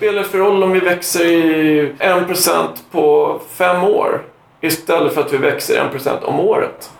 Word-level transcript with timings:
spelar 0.00 0.22
det 0.22 0.28
för 0.28 0.38
roll 0.38 0.62
om 0.62 0.72
vi 0.72 0.80
växer 0.80 1.24
i 1.24 1.92
1% 1.98 2.68
på 2.90 3.40
fem 3.48 3.84
år 3.84 4.22
istället 4.60 5.14
för 5.14 5.20
att 5.20 5.32
vi 5.32 5.36
växer 5.36 5.90
1% 5.92 6.22
om 6.24 6.40
året? 6.40 6.90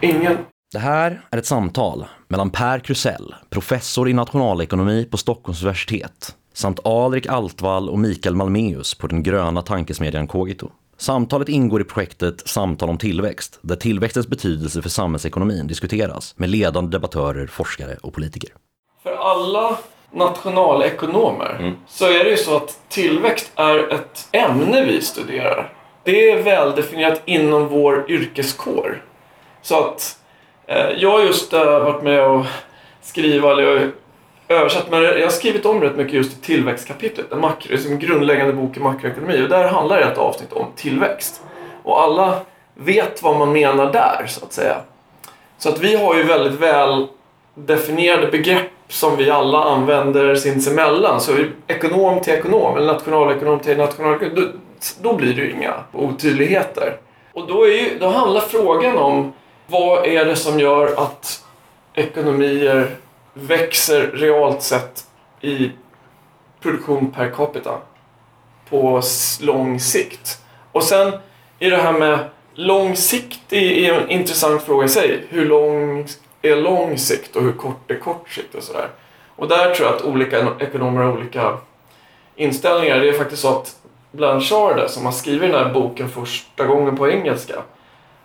Ingen. 0.00 0.38
Det 0.72 0.78
här 0.78 1.22
är 1.30 1.38
ett 1.38 1.46
samtal 1.46 2.04
mellan 2.28 2.50
Per 2.50 2.78
Krusell, 2.78 3.34
professor 3.50 4.08
i 4.08 4.12
nationalekonomi 4.12 5.04
på 5.10 5.16
Stockholms 5.16 5.62
universitet, 5.62 6.34
samt 6.54 6.86
Alrik 6.86 7.26
Altvall 7.26 7.88
och 7.88 7.98
Mikael 7.98 8.34
Malmeus 8.34 8.94
på 8.94 9.06
den 9.06 9.22
gröna 9.22 9.62
tankesmedjan 9.62 10.26
Kogito. 10.26 10.70
Samtalet 10.96 11.48
ingår 11.48 11.80
i 11.80 11.84
projektet 11.84 12.48
Samtal 12.48 12.88
om 12.88 12.98
tillväxt, 12.98 13.58
där 13.62 13.76
tillväxtens 13.76 14.28
betydelse 14.28 14.82
för 14.82 14.88
samhällsekonomin 14.88 15.66
diskuteras 15.66 16.34
med 16.36 16.50
ledande 16.50 16.90
debattörer, 16.90 17.46
forskare 17.46 17.96
och 18.02 18.14
politiker. 18.14 18.50
För 19.02 19.16
alla 19.16 19.78
nationalekonomer 20.10 21.74
så 21.86 22.04
är 22.06 22.24
det 22.24 22.30
ju 22.30 22.36
så 22.36 22.56
att 22.56 22.78
tillväxt 22.88 23.52
är 23.56 23.92
ett 23.94 24.28
ämne 24.32 24.84
vi 24.84 25.00
studerar. 25.00 25.72
Det 26.04 26.30
är 26.30 26.42
väldefinierat 26.42 27.22
inom 27.24 27.68
vår 27.68 28.10
yrkeskår. 28.10 29.02
Så 29.62 29.84
att 29.84 30.18
eh, 30.66 30.90
jag 30.96 31.10
har 31.10 31.20
just 31.20 31.52
eh, 31.52 31.64
varit 31.64 32.02
med 32.02 32.26
och 32.26 32.44
skriva, 33.02 33.52
eller 33.52 33.92
översatt, 34.48 34.90
men 34.90 35.02
jag 35.02 35.22
har 35.22 35.28
skrivit 35.28 35.66
om 35.66 35.80
rätt 35.80 35.96
mycket 35.96 36.14
just 36.14 36.38
i 36.38 36.40
tillväxtkapitlet. 36.40 37.32
En 37.32 37.40
makro, 37.40 37.78
som 37.78 37.92
en 37.92 37.98
grundläggande 37.98 38.52
bok 38.52 38.76
i 38.76 38.80
makroekonomi. 38.80 39.42
Och 39.44 39.48
där 39.48 39.68
handlar 39.68 40.00
ett 40.00 40.18
avsnitt 40.18 40.52
om 40.52 40.66
tillväxt. 40.76 41.42
Och 41.82 42.00
alla 42.02 42.40
vet 42.74 43.22
vad 43.22 43.36
man 43.36 43.52
menar 43.52 43.92
där, 43.92 44.26
så 44.26 44.44
att 44.44 44.52
säga. 44.52 44.76
Så 45.58 45.68
att 45.68 45.80
vi 45.80 45.96
har 45.96 46.14
ju 46.14 46.22
väldigt 46.22 46.60
väl 46.60 47.06
definierade 47.56 48.26
begrepp 48.26 48.70
som 48.88 49.16
vi 49.16 49.30
alla 49.30 49.64
använder 49.64 50.34
sinsemellan. 50.34 51.20
Så 51.20 51.32
ekonom 51.66 52.20
till 52.20 52.32
ekonom, 52.32 52.76
eller 52.76 52.92
nationalekonom 52.92 53.60
till 53.60 53.76
nationalekonom, 53.76 54.34
då, 54.34 54.42
då 55.02 55.16
blir 55.16 55.34
det 55.34 55.42
ju 55.42 55.52
inga 55.52 55.74
otydligheter. 55.92 56.96
Och 57.32 57.46
då, 57.46 57.64
är 57.64 57.72
ju, 57.72 57.98
då 57.98 58.08
handlar 58.08 58.40
frågan 58.40 58.98
om 58.98 59.32
vad 59.66 60.06
är 60.06 60.24
det 60.24 60.36
som 60.36 60.60
gör 60.60 60.86
att 60.96 61.44
ekonomier 61.94 62.96
växer 63.34 64.10
realt 64.14 64.62
sett 64.62 65.06
i 65.40 65.70
produktion 66.60 67.10
per 67.10 67.30
capita 67.30 67.78
på 68.70 69.02
lång 69.40 69.80
sikt. 69.80 70.40
Och 70.72 70.82
sen 70.82 71.12
är 71.58 71.70
det 71.70 71.76
här 71.76 71.92
med 71.92 72.18
lång 72.54 72.96
sikt 72.96 73.52
är 73.52 73.92
en 73.92 74.10
intressant 74.10 74.62
fråga 74.62 74.86
i 74.86 74.88
sig. 74.88 75.24
Hur 75.28 75.46
lång 75.46 76.06
är 76.50 76.56
lång 76.56 76.98
sikt 76.98 77.36
och 77.36 77.42
hur 77.42 77.52
kort 77.52 77.90
är 77.90 77.98
kort 77.98 78.30
sikt 78.30 78.54
och 78.54 78.62
sådär. 78.62 78.88
Och 79.36 79.48
där 79.48 79.74
tror 79.74 79.88
jag 79.88 79.96
att 79.96 80.04
olika 80.04 80.48
ekonomer 80.58 81.02
har 81.02 81.12
olika 81.12 81.56
inställningar. 82.36 83.00
Det 83.00 83.08
är 83.08 83.12
faktiskt 83.12 83.42
så 83.42 83.48
att 83.48 83.76
Blanchard 84.12 84.90
som 84.90 85.04
har 85.04 85.12
skrivit 85.12 85.52
den 85.52 85.64
här 85.64 85.72
boken 85.72 86.08
första 86.08 86.66
gången 86.66 86.96
på 86.96 87.10
engelska. 87.10 87.54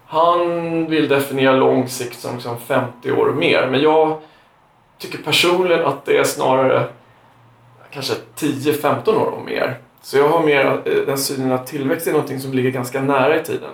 Han 0.05 0.85
vill 0.85 1.07
definiera 1.07 1.55
lång 1.55 1.87
sikt 1.87 2.19
som 2.19 2.33
liksom 2.35 2.59
50 2.59 3.11
år 3.11 3.25
och 3.25 3.35
mer. 3.35 3.67
Men 3.71 3.81
jag 3.81 4.21
tycker 4.97 5.17
personligen 5.17 5.85
att 5.85 6.05
det 6.05 6.17
är 6.17 6.23
snarare 6.23 6.87
kanske 7.91 8.13
10-15 8.37 9.09
år 9.09 9.31
och 9.31 9.45
mer. 9.45 9.77
Så 10.01 10.17
jag 10.17 10.29
har 10.29 10.43
mer 10.43 10.65
eh, 10.65 10.93
den 11.05 11.17
synen 11.17 11.51
att 11.51 11.67
tillväxt 11.67 12.07
är 12.07 12.11
någonting 12.11 12.39
som 12.39 12.53
ligger 12.53 12.69
ganska 12.69 13.01
nära 13.01 13.39
i 13.39 13.43
tiden. 13.43 13.71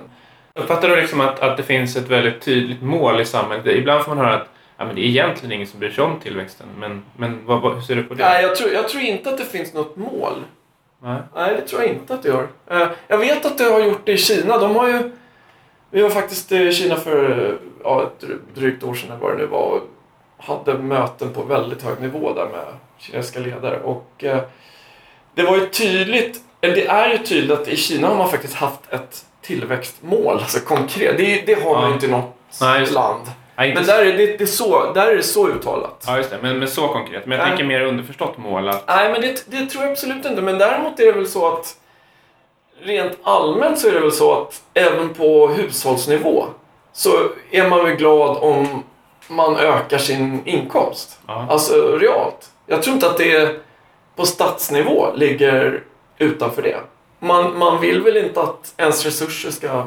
Uppfattar 0.58 0.90
du 0.90 0.96
liksom 0.96 1.22
att, 1.22 1.40
att 1.40 1.58
det 1.58 1.64
finns 1.64 1.96
ett 1.96 2.08
väldigt 2.08 2.42
tydligt 2.42 2.82
mål 2.82 3.22
i 3.22 3.26
samhället? 3.26 3.66
Ibland 3.66 4.04
får 4.04 4.16
man 4.16 4.26
höra 4.26 4.36
att 4.36 4.48
ja, 4.78 4.86
men 4.86 4.96
det 4.96 5.02
är 5.02 5.06
egentligen 5.06 5.52
ingen 5.52 5.68
som 5.68 5.80
bryr 5.80 5.92
sig 5.92 6.04
om 6.04 6.20
tillväxten. 6.20 6.68
Men, 6.78 7.04
men 7.18 7.46
vad, 7.46 7.62
vad, 7.62 7.74
hur 7.76 7.82
ser 7.82 7.96
du 7.96 8.04
på 8.04 8.14
det? 8.14 8.24
Nej, 8.24 8.44
jag 8.44 8.56
tror, 8.56 8.72
jag 8.72 8.90
tror 8.90 9.04
inte 9.04 9.30
att 9.30 9.38
det 9.38 9.46
finns 9.46 9.74
något 9.74 9.96
mål. 9.98 10.34
Nej. 11.02 11.22
Nej, 11.36 11.54
det 11.56 11.62
tror 11.68 11.82
jag 11.82 11.92
inte 11.92 12.14
att 12.14 12.24
det 12.24 12.30
gör. 12.30 12.48
Eh, 12.72 12.88
Jag 13.08 13.18
vet 13.18 13.46
att 13.46 13.58
det 13.58 13.64
har 13.64 13.80
gjort 13.80 14.02
det 14.06 14.12
i 14.12 14.18
Kina. 14.18 14.58
De 14.58 14.76
har 14.76 14.88
ju... 14.88 15.12
Vi 15.92 16.02
var 16.02 16.10
faktiskt 16.10 16.52
i 16.52 16.72
Kina 16.74 16.96
för 16.96 17.58
ja, 17.84 18.04
ett 18.04 18.24
dry- 18.28 18.40
drygt 18.56 18.84
år 18.84 18.94
sedan, 18.94 19.20
vad 19.20 19.32
det 19.34 19.38
nu 19.38 19.46
var, 19.46 19.60
och 19.62 19.82
hade 20.38 20.74
möten 20.74 21.34
på 21.34 21.42
väldigt 21.44 21.84
hög 21.84 22.02
nivå 22.02 22.34
där 22.34 22.46
med 22.46 22.66
kinesiska 22.98 23.40
ledare. 23.40 23.80
Och 23.80 24.24
eh, 24.24 24.40
det 25.36 25.44
var 25.44 25.58
ju 25.58 25.66
tydligt, 25.66 26.42
eller 26.62 26.76
det 26.76 26.88
är 26.88 27.12
ju 27.12 27.18
tydligt 27.18 27.52
att 27.60 27.68
i 27.68 27.76
Kina 27.78 28.08
har 28.08 28.16
man 28.16 28.30
faktiskt 28.30 28.54
haft 28.54 28.80
ett 28.94 29.26
tillväxtmål, 29.48 30.34
alltså 30.40 30.60
konkret. 30.60 31.18
Det, 31.18 31.44
det 31.46 31.64
har 31.64 31.74
man 31.74 31.82
Ja. 31.84 31.88
ju 31.88 31.94
inte 31.94 32.06
i 32.06 32.10
något 32.10 32.36
Nej, 32.62 32.86
land. 32.86 33.22
Nej, 33.56 33.74
Men 33.76 33.86
där 33.86 34.06
är 34.06 34.18
det, 34.18 34.26
det 34.38 34.42
är 34.42 34.46
så, 34.46 34.94
där 34.94 35.08
är 35.08 35.16
det 35.16 35.24
så 35.24 35.48
uttalat. 35.50 36.04
Ja, 36.08 36.18
just 36.18 36.30
det. 36.30 36.38
Men, 36.42 36.60
men 36.60 36.68
så 36.68 36.88
konkret. 36.88 37.26
Men 37.26 37.38
jag 37.38 37.46
Nej. 37.46 37.50
tänker 37.58 37.66
mer 37.66 37.82
underförstått 37.82 38.38
mål. 38.38 38.70
Att, 38.70 38.88
Nej, 38.88 39.12
men 39.12 39.22
det, 39.22 39.44
det 39.48 39.66
tror 39.66 39.84
jag 39.84 39.92
absolut 39.92 40.26
inte. 40.26 40.42
Men 40.42 40.58
däremot 40.58 41.00
är 41.00 41.06
det 41.06 41.12
väl 41.12 41.28
så 41.28 41.48
att 41.48 41.76
rent 42.82 43.18
allmänt 43.24 43.80
så 43.80 43.88
är 43.88 43.92
det 43.92 44.00
väl 44.00 44.12
så 44.12 44.42
att 44.42 44.62
även 44.74 45.14
på 45.14 45.48
hushållsnivå 45.48 46.46
så 46.94 47.10
är 47.52 47.70
man 47.70 47.86
väl 47.86 47.96
glad 47.96 48.38
om 48.38 48.84
man 49.28 49.58
ökar 49.58 49.98
sin 49.98 50.42
inkomst. 50.46 51.20
ja. 51.28 51.48
Alltså 51.50 51.98
realt. 51.98 52.50
Jag 52.66 52.84
tror 52.84 52.94
inte 52.94 53.08
att 53.10 53.18
det 53.18 53.56
på 54.16 54.26
statsnivå 54.26 55.08
ligger 55.16 55.84
utanför 56.18 56.62
det. 56.62 56.78
Man, 57.20 57.58
man 57.58 57.82
vill 57.82 58.02
väl 58.02 58.18
inte 58.18 58.42
att 58.42 58.74
ens 58.78 59.06
resurser 59.06 59.52
ska 59.52 59.84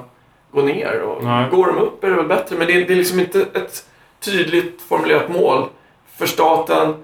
gå 0.53 0.63
ner. 0.63 1.01
Och 1.01 1.25
Nej. 1.25 1.47
Går 1.51 1.67
de 1.67 1.79
upp 1.79 2.05
är 2.05 2.11
det 2.11 2.17
väl 2.17 2.27
bättre. 2.27 2.57
Men 2.57 2.67
det 2.67 2.73
är, 2.73 2.87
det 2.87 2.93
är 2.93 2.97
liksom 2.97 3.21
inte 3.21 3.41
ett 3.55 3.85
tydligt 4.21 4.83
formulerat 4.89 5.29
mål 5.29 5.69
för 6.17 6.27
staten 6.27 6.95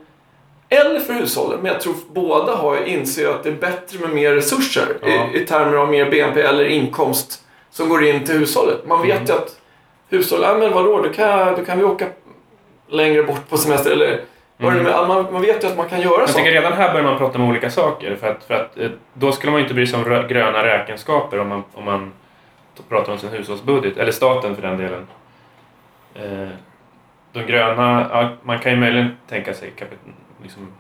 eller 0.69 1.01
för 1.01 1.13
hushållen. 1.13 1.59
Men 1.63 1.73
jag 1.73 1.81
tror 1.81 1.95
båda 2.13 2.57
har 2.57 2.85
inser 2.85 3.29
att 3.29 3.43
det 3.43 3.49
är 3.49 3.53
bättre 3.55 3.99
med 3.99 4.11
mer 4.11 4.35
resurser 4.35 4.97
Ja. 5.03 5.09
i, 5.09 5.43
i 5.43 5.47
termer 5.47 5.77
av 5.77 5.89
mer 5.91 6.11
BNP 6.11 6.41
eller 6.41 6.65
inkomst 6.65 7.43
som 7.71 7.89
går 7.89 8.05
in 8.05 8.25
till 8.25 8.35
hushållet. 8.39 8.87
Man 8.87 9.03
vet 9.03 9.17
Mm. 9.17 9.27
ju 9.27 9.33
att 9.33 9.57
hushåll, 10.09 10.41
ja 10.43 10.57
men 10.59 10.73
vadå, 10.73 11.03
då 11.03 11.09
kan, 11.13 11.55
då 11.55 11.65
kan 11.65 11.79
vi 11.79 11.85
åka 11.85 12.07
längre 12.89 13.23
bort 13.23 13.49
på 13.49 13.57
semester 13.57 13.91
eller 13.91 14.21
är. 14.59 15.07
man, 15.07 15.33
man 15.33 15.43
vet 15.43 15.65
ju 15.65 15.69
att 15.69 15.77
man 15.77 15.89
kan 15.89 16.01
göra 16.01 16.09
Mm. 16.15 16.21
Jag 16.21 16.29
saker. 16.31 16.45
tycker 16.45 16.53
redan 16.61 16.73
här 16.73 16.93
börjar 16.93 17.05
man 17.07 17.19
prata 17.19 17.39
om 17.39 17.49
olika 17.49 17.71
saker. 17.71 18.17
För 18.17 18.31
att, 18.31 18.45
för 18.45 18.55
att, 18.55 18.79
eh, 18.79 18.91
då 19.15 19.33
skulle 19.33 19.51
man 19.53 19.61
ju 19.61 19.65
inte 19.65 19.75
bry 19.75 19.87
sig 19.87 19.99
om 19.99 20.05
rö- 20.05 20.29
gröna 20.29 20.65
räkenskaper 20.65 21.39
om 21.41 21.49
man, 21.49 21.65
om 21.75 21.85
man 21.85 22.13
pratar 22.89 23.13
om 23.13 23.19
sin 23.19 23.29
hushållsbudget. 23.31 23.97
Eller 23.97 24.13
staten 24.13 24.55
för 24.55 24.63
den 24.63 24.77
delen. 24.79 25.07
Eh, 26.15 26.49
de 27.33 27.43
gröna, 27.47 28.07
ja, 28.13 28.29
man 28.43 28.59
kan 28.59 28.73
ju 28.73 28.79
möjligen 28.79 29.17
tänka 29.29 29.55
sig 29.55 29.73
liksom, 30.43 30.73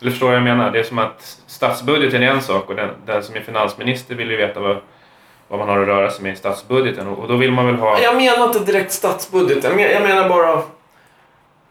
eller 0.00 0.10
förstår 0.10 0.26
vad 0.26 0.36
jag 0.36 0.42
menar? 0.42 0.70
Det 0.70 0.78
är 0.78 0.82
som 0.82 0.98
att 0.98 1.38
statsbudgeten 1.46 2.22
är 2.22 2.26
en 2.30 2.42
sak 2.42 2.68
och 2.68 2.76
den, 2.76 2.90
den 3.06 3.22
som 3.22 3.36
är 3.36 3.40
finansminister 3.40 4.14
vill 4.14 4.30
ju 4.30 4.36
veta 4.36 4.60
vad, 4.60 4.76
vad 5.48 5.58
man 5.58 5.68
har 5.68 5.78
att 5.80 5.86
röra 5.88 6.10
sig 6.10 6.22
med 6.22 6.32
i 6.32 6.36
statsbudgeten 6.36 7.06
och, 7.08 7.18
och 7.18 7.28
då 7.28 7.36
vill 7.36 7.52
man 7.52 7.66
väl 7.66 7.74
ha... 7.74 8.00
Jag 8.00 8.16
menar 8.16 8.44
inte 8.46 8.58
direkt 8.58 8.92
statsbudget. 8.92 9.64
Jag 9.64 9.76
men- 9.76 9.90
jag 9.90 10.02
menar 10.02 10.28
bara 10.28 10.62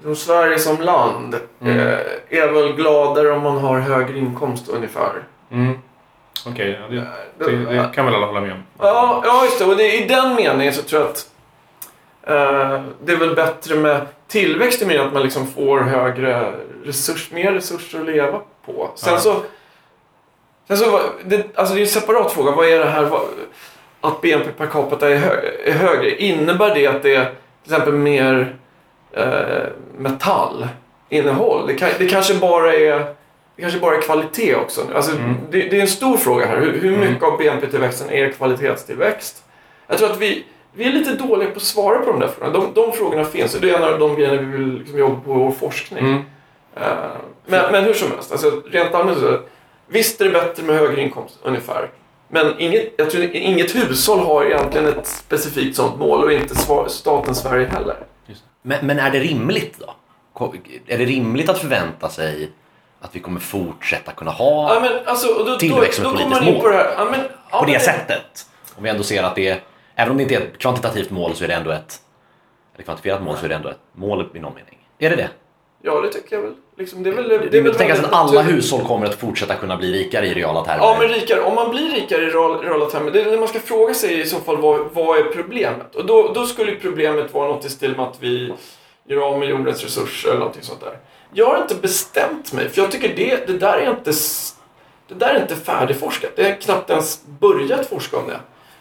som 0.03 0.15
Sverige 0.15 0.59
som 0.59 0.81
land 0.81 1.35
Mm. 1.61 1.77
eh, 1.79 1.97
är 2.29 2.51
väl 2.51 2.73
gladare 2.73 3.31
om 3.31 3.41
man 3.41 3.57
har 3.57 3.79
högre 3.79 4.17
inkomst 4.17 4.67
ungefär. 4.69 5.23
Mm. 5.51 5.73
Okej, 6.47 6.79
ja, 6.81 6.87
det, 6.87 7.51
det, 7.51 7.65
det 7.65 7.89
kan 7.95 8.05
väl 8.05 8.15
alla 8.15 8.25
hålla 8.25 8.41
med 8.41 8.51
om. 8.51 8.63
Ja, 8.79 9.21
ja 9.25 9.43
just 9.45 9.59
det. 9.59 9.65
Och 9.65 9.75
det, 9.77 10.03
i 10.03 10.07
den 10.07 10.35
meningen 10.35 10.73
så 10.73 10.81
tror 10.81 11.01
jag 11.01 11.09
att 11.11 11.29
eh, 12.23 12.81
det 13.03 13.11
är 13.13 13.17
väl 13.17 13.35
bättre 13.35 13.75
med 13.75 14.01
tillväxt 14.27 14.81
i 14.81 14.85
meningen 14.85 15.07
att 15.07 15.13
man 15.13 15.23
liksom 15.23 15.47
får 15.47 15.79
högre 15.79 16.53
resurs, 16.83 17.31
mer 17.31 17.51
resurser 17.51 17.99
att 17.99 18.05
leva 18.05 18.41
på. 18.65 18.91
Sen 18.95 19.19
så... 19.19 19.35
Sen 20.67 20.77
så 20.77 20.99
det, 21.25 21.45
alltså 21.55 21.73
det 21.73 21.79
är 21.79 21.81
en 21.81 21.87
separat 21.87 22.31
fråga. 22.31 22.51
Vad 22.51 22.67
är 22.67 22.79
det 22.79 22.85
här 22.85 23.09
att 24.01 24.21
BNP 24.21 24.51
per 24.51 24.65
capita 24.65 25.09
är, 25.09 25.17
hö, 25.17 25.35
är 25.65 25.71
högre? 25.71 26.15
Innebär 26.23 26.75
det 26.75 26.87
att 26.87 27.03
det 27.03 27.15
är 27.15 27.25
till 27.63 27.73
exempel 27.73 27.93
mer 27.93 28.55
eh, 29.15 29.63
metallinnehåll? 29.97 31.67
Det, 31.67 31.73
kan, 31.73 31.89
det 31.99 32.07
kanske 32.07 32.33
bara 32.35 32.73
är 32.73 33.05
det 33.55 33.61
kanske 33.61 33.79
bara 33.79 33.95
är 33.95 34.01
kvalitet 34.01 34.55
också. 34.55 34.81
Alltså, 34.95 35.11
Mm. 35.11 35.35
det, 35.51 35.59
det 35.61 35.77
är 35.77 35.81
en 35.81 35.87
stor 35.87 36.17
fråga 36.17 36.45
här. 36.45 36.57
Hur, 36.57 36.79
hur 36.81 36.93
Mm. 36.93 36.99
mycket 37.11 37.23
av 37.23 37.37
BNP-tillväxten 37.37 38.09
är 38.09 38.29
kvalitetstillväxt? 38.31 39.43
Jag 39.87 39.97
tror 39.97 40.11
att 40.11 40.17
vi, 40.19 40.45
vi 40.73 40.85
är 40.87 40.91
lite 40.91 41.13
dåliga 41.13 41.49
på 41.49 41.55
att 41.55 41.61
svara 41.61 41.99
på 41.99 42.11
de 42.11 42.19
där 42.19 42.27
frågorna. 42.27 42.59
De, 42.59 42.73
de 42.73 42.91
frågorna 42.91 43.25
finns 43.25 43.55
och 43.55 43.61
det 43.61 43.69
är 43.69 43.75
en 43.77 43.83
av 43.93 43.99
de 43.99 44.15
grejerna 44.15 44.41
vi 44.41 44.57
vill 44.57 44.77
liksom 44.79 44.97
jobba 44.99 45.15
på 45.25 45.31
i 45.31 45.37
vår 45.37 45.51
forskning. 45.51 46.05
Mm. 46.05 46.21
Eh, 46.75 46.83
men, 47.45 47.71
men 47.71 47.83
hur 47.83 47.93
som 47.93 48.11
helst, 48.11 48.31
alltså, 48.31 48.61
rent 48.71 48.93
allmänt 48.95 49.19
så 49.19 49.39
Visst 49.87 50.21
är 50.21 50.25
det 50.25 50.31
bättre 50.31 50.63
med 50.63 50.75
högre 50.75 51.01
inkomst, 51.01 51.39
ungefär. 51.43 51.89
Men 52.27 52.53
inget, 52.57 52.93
jag 52.97 53.09
tror 53.09 53.23
inget 53.23 53.75
hushåll 53.75 54.19
har 54.19 54.45
egentligen 54.45 54.87
ett 54.87 55.07
specifikt 55.07 55.75
sådant 55.75 55.99
mål 55.99 56.23
och 56.23 56.31
inte 56.31 56.55
staten 56.87 57.35
Sverige 57.35 57.67
heller. 57.67 57.95
Men, 58.67 58.87
men 58.87 58.99
är 58.99 59.11
det 59.11 59.19
rimligt 59.19 59.79
då? 59.79 59.95
Är 60.87 60.97
det 60.97 61.05
rimligt 61.05 61.49
att 61.49 61.57
förvänta 61.57 62.09
sig 62.09 62.51
att 63.01 63.15
vi 63.15 63.19
kommer 63.19 63.39
fortsätta 63.39 64.11
kunna 64.11 64.31
ha 64.31 64.73
Ja, 64.73 64.79
men, 64.79 64.91
alltså, 65.05 65.43
då, 65.43 65.57
Tillväxt 65.57 66.01
som 66.01 66.05
ett 66.05 66.11
politiskt 66.11 66.41
in 66.41 66.61
på 66.61 66.69
det 66.69 66.75
här. 66.75 66.93
Ja, 66.97 67.07
men, 67.11 67.19
ja, 67.51 67.59
på 67.59 67.65
men 67.65 67.73
det 67.73 67.79
sättet? 67.79 68.45
Om 68.75 68.83
vi 68.83 68.89
ändå 68.89 69.03
ser 69.03 69.23
att 69.23 69.35
det 69.35 69.47
är, 69.47 69.61
även 69.95 70.11
om 70.11 70.17
det 70.17 70.23
inte 70.23 70.35
är 70.35 70.41
ett 70.41 70.57
kvantitativt 70.57 71.11
mål 71.11 71.35
så 71.35 71.43
är 71.43 71.47
det 71.47 71.53
ändå 71.53 71.71
ett, 71.71 71.99
eller 72.73 72.83
kvantifierat 72.83 73.23
mål 73.23 73.37
så 73.37 73.45
är 73.45 73.49
det 73.49 73.55
ändå 73.55 73.69
ett 73.69 73.81
mål 73.93 74.29
i 74.33 74.39
någon 74.39 74.53
mening. 74.53 74.87
Är 74.99 75.09
det 75.09 75.15
det? 75.15 75.29
Ja, 75.85 76.01
det 76.01 76.09
tycker 76.09 76.35
jag 76.35 76.41
väl. 76.43 76.53
Liksom, 76.77 77.03
det 77.03 77.09
är 77.09 77.13
väl, 77.13 77.29
Det 77.51 77.57
är 77.57 77.61
väl 77.61 77.75
tänka 77.75 77.95
sig 77.95 78.05
att 78.05 78.13
alla 78.13 78.31
naturligt. 78.31 78.57
hushåll 78.57 78.81
kommer 78.85 79.05
att 79.05 79.15
fortsätta 79.15 79.55
kunna 79.55 79.77
bli 79.77 79.91
rikare 79.93 80.27
i 80.27 80.33
reala 80.33 80.63
termer. 80.63 80.83
Ja, 80.83 80.97
men 80.99 81.07
rikare. 81.09 81.41
Om 81.41 81.55
man 81.55 81.69
blir 81.71 81.89
rikare 81.89 82.21
i 82.21 82.29
real- 82.29 82.61
reala 82.63 82.85
termer, 82.85 83.11
det, 83.11 83.23
det 83.23 83.37
man 83.37 83.47
ska 83.47 83.59
fråga 83.59 83.93
sig 83.93 84.21
i 84.21 84.25
så 84.25 84.39
fall 84.39 84.57
vad, 84.57 84.79
vad 84.93 85.17
är 85.19 85.23
problemet? 85.23 85.95
Och 85.95 86.05
då, 86.05 86.31
då 86.35 86.45
skulle 86.45 86.75
problemet 86.75 87.33
vara 87.33 87.47
något 87.47 87.65
i 87.65 87.69
stil 87.69 87.95
med 87.97 88.05
att 88.05 88.17
vi 88.19 88.53
gör 89.09 89.21
av 89.21 89.39
med 89.39 89.49
jordens 89.49 89.83
resurser 89.83 90.29
eller 90.29 90.39
någonting 90.39 90.63
sånt 90.63 90.81
där. 90.81 90.97
Jag 91.33 91.45
har 91.45 91.57
inte 91.61 91.75
bestämt 91.75 92.53
mig, 92.53 92.69
för 92.69 92.81
jag 92.81 92.91
tycker 92.91 93.15
det, 93.15 93.47
det 93.47 93.57
där 93.57 93.77
är 93.77 93.89
inte 93.89 94.11
det 95.07 95.13
där 95.15 95.35
är 95.35 95.41
inte 95.41 95.55
färdigforskat. 95.55 96.31
Det 96.35 96.47
är 96.47 96.55
knappt 96.55 96.89
ens 96.89 97.21
börjat 97.39 97.85
forska 97.89 98.17
om 98.17 98.27
det. 98.27 98.39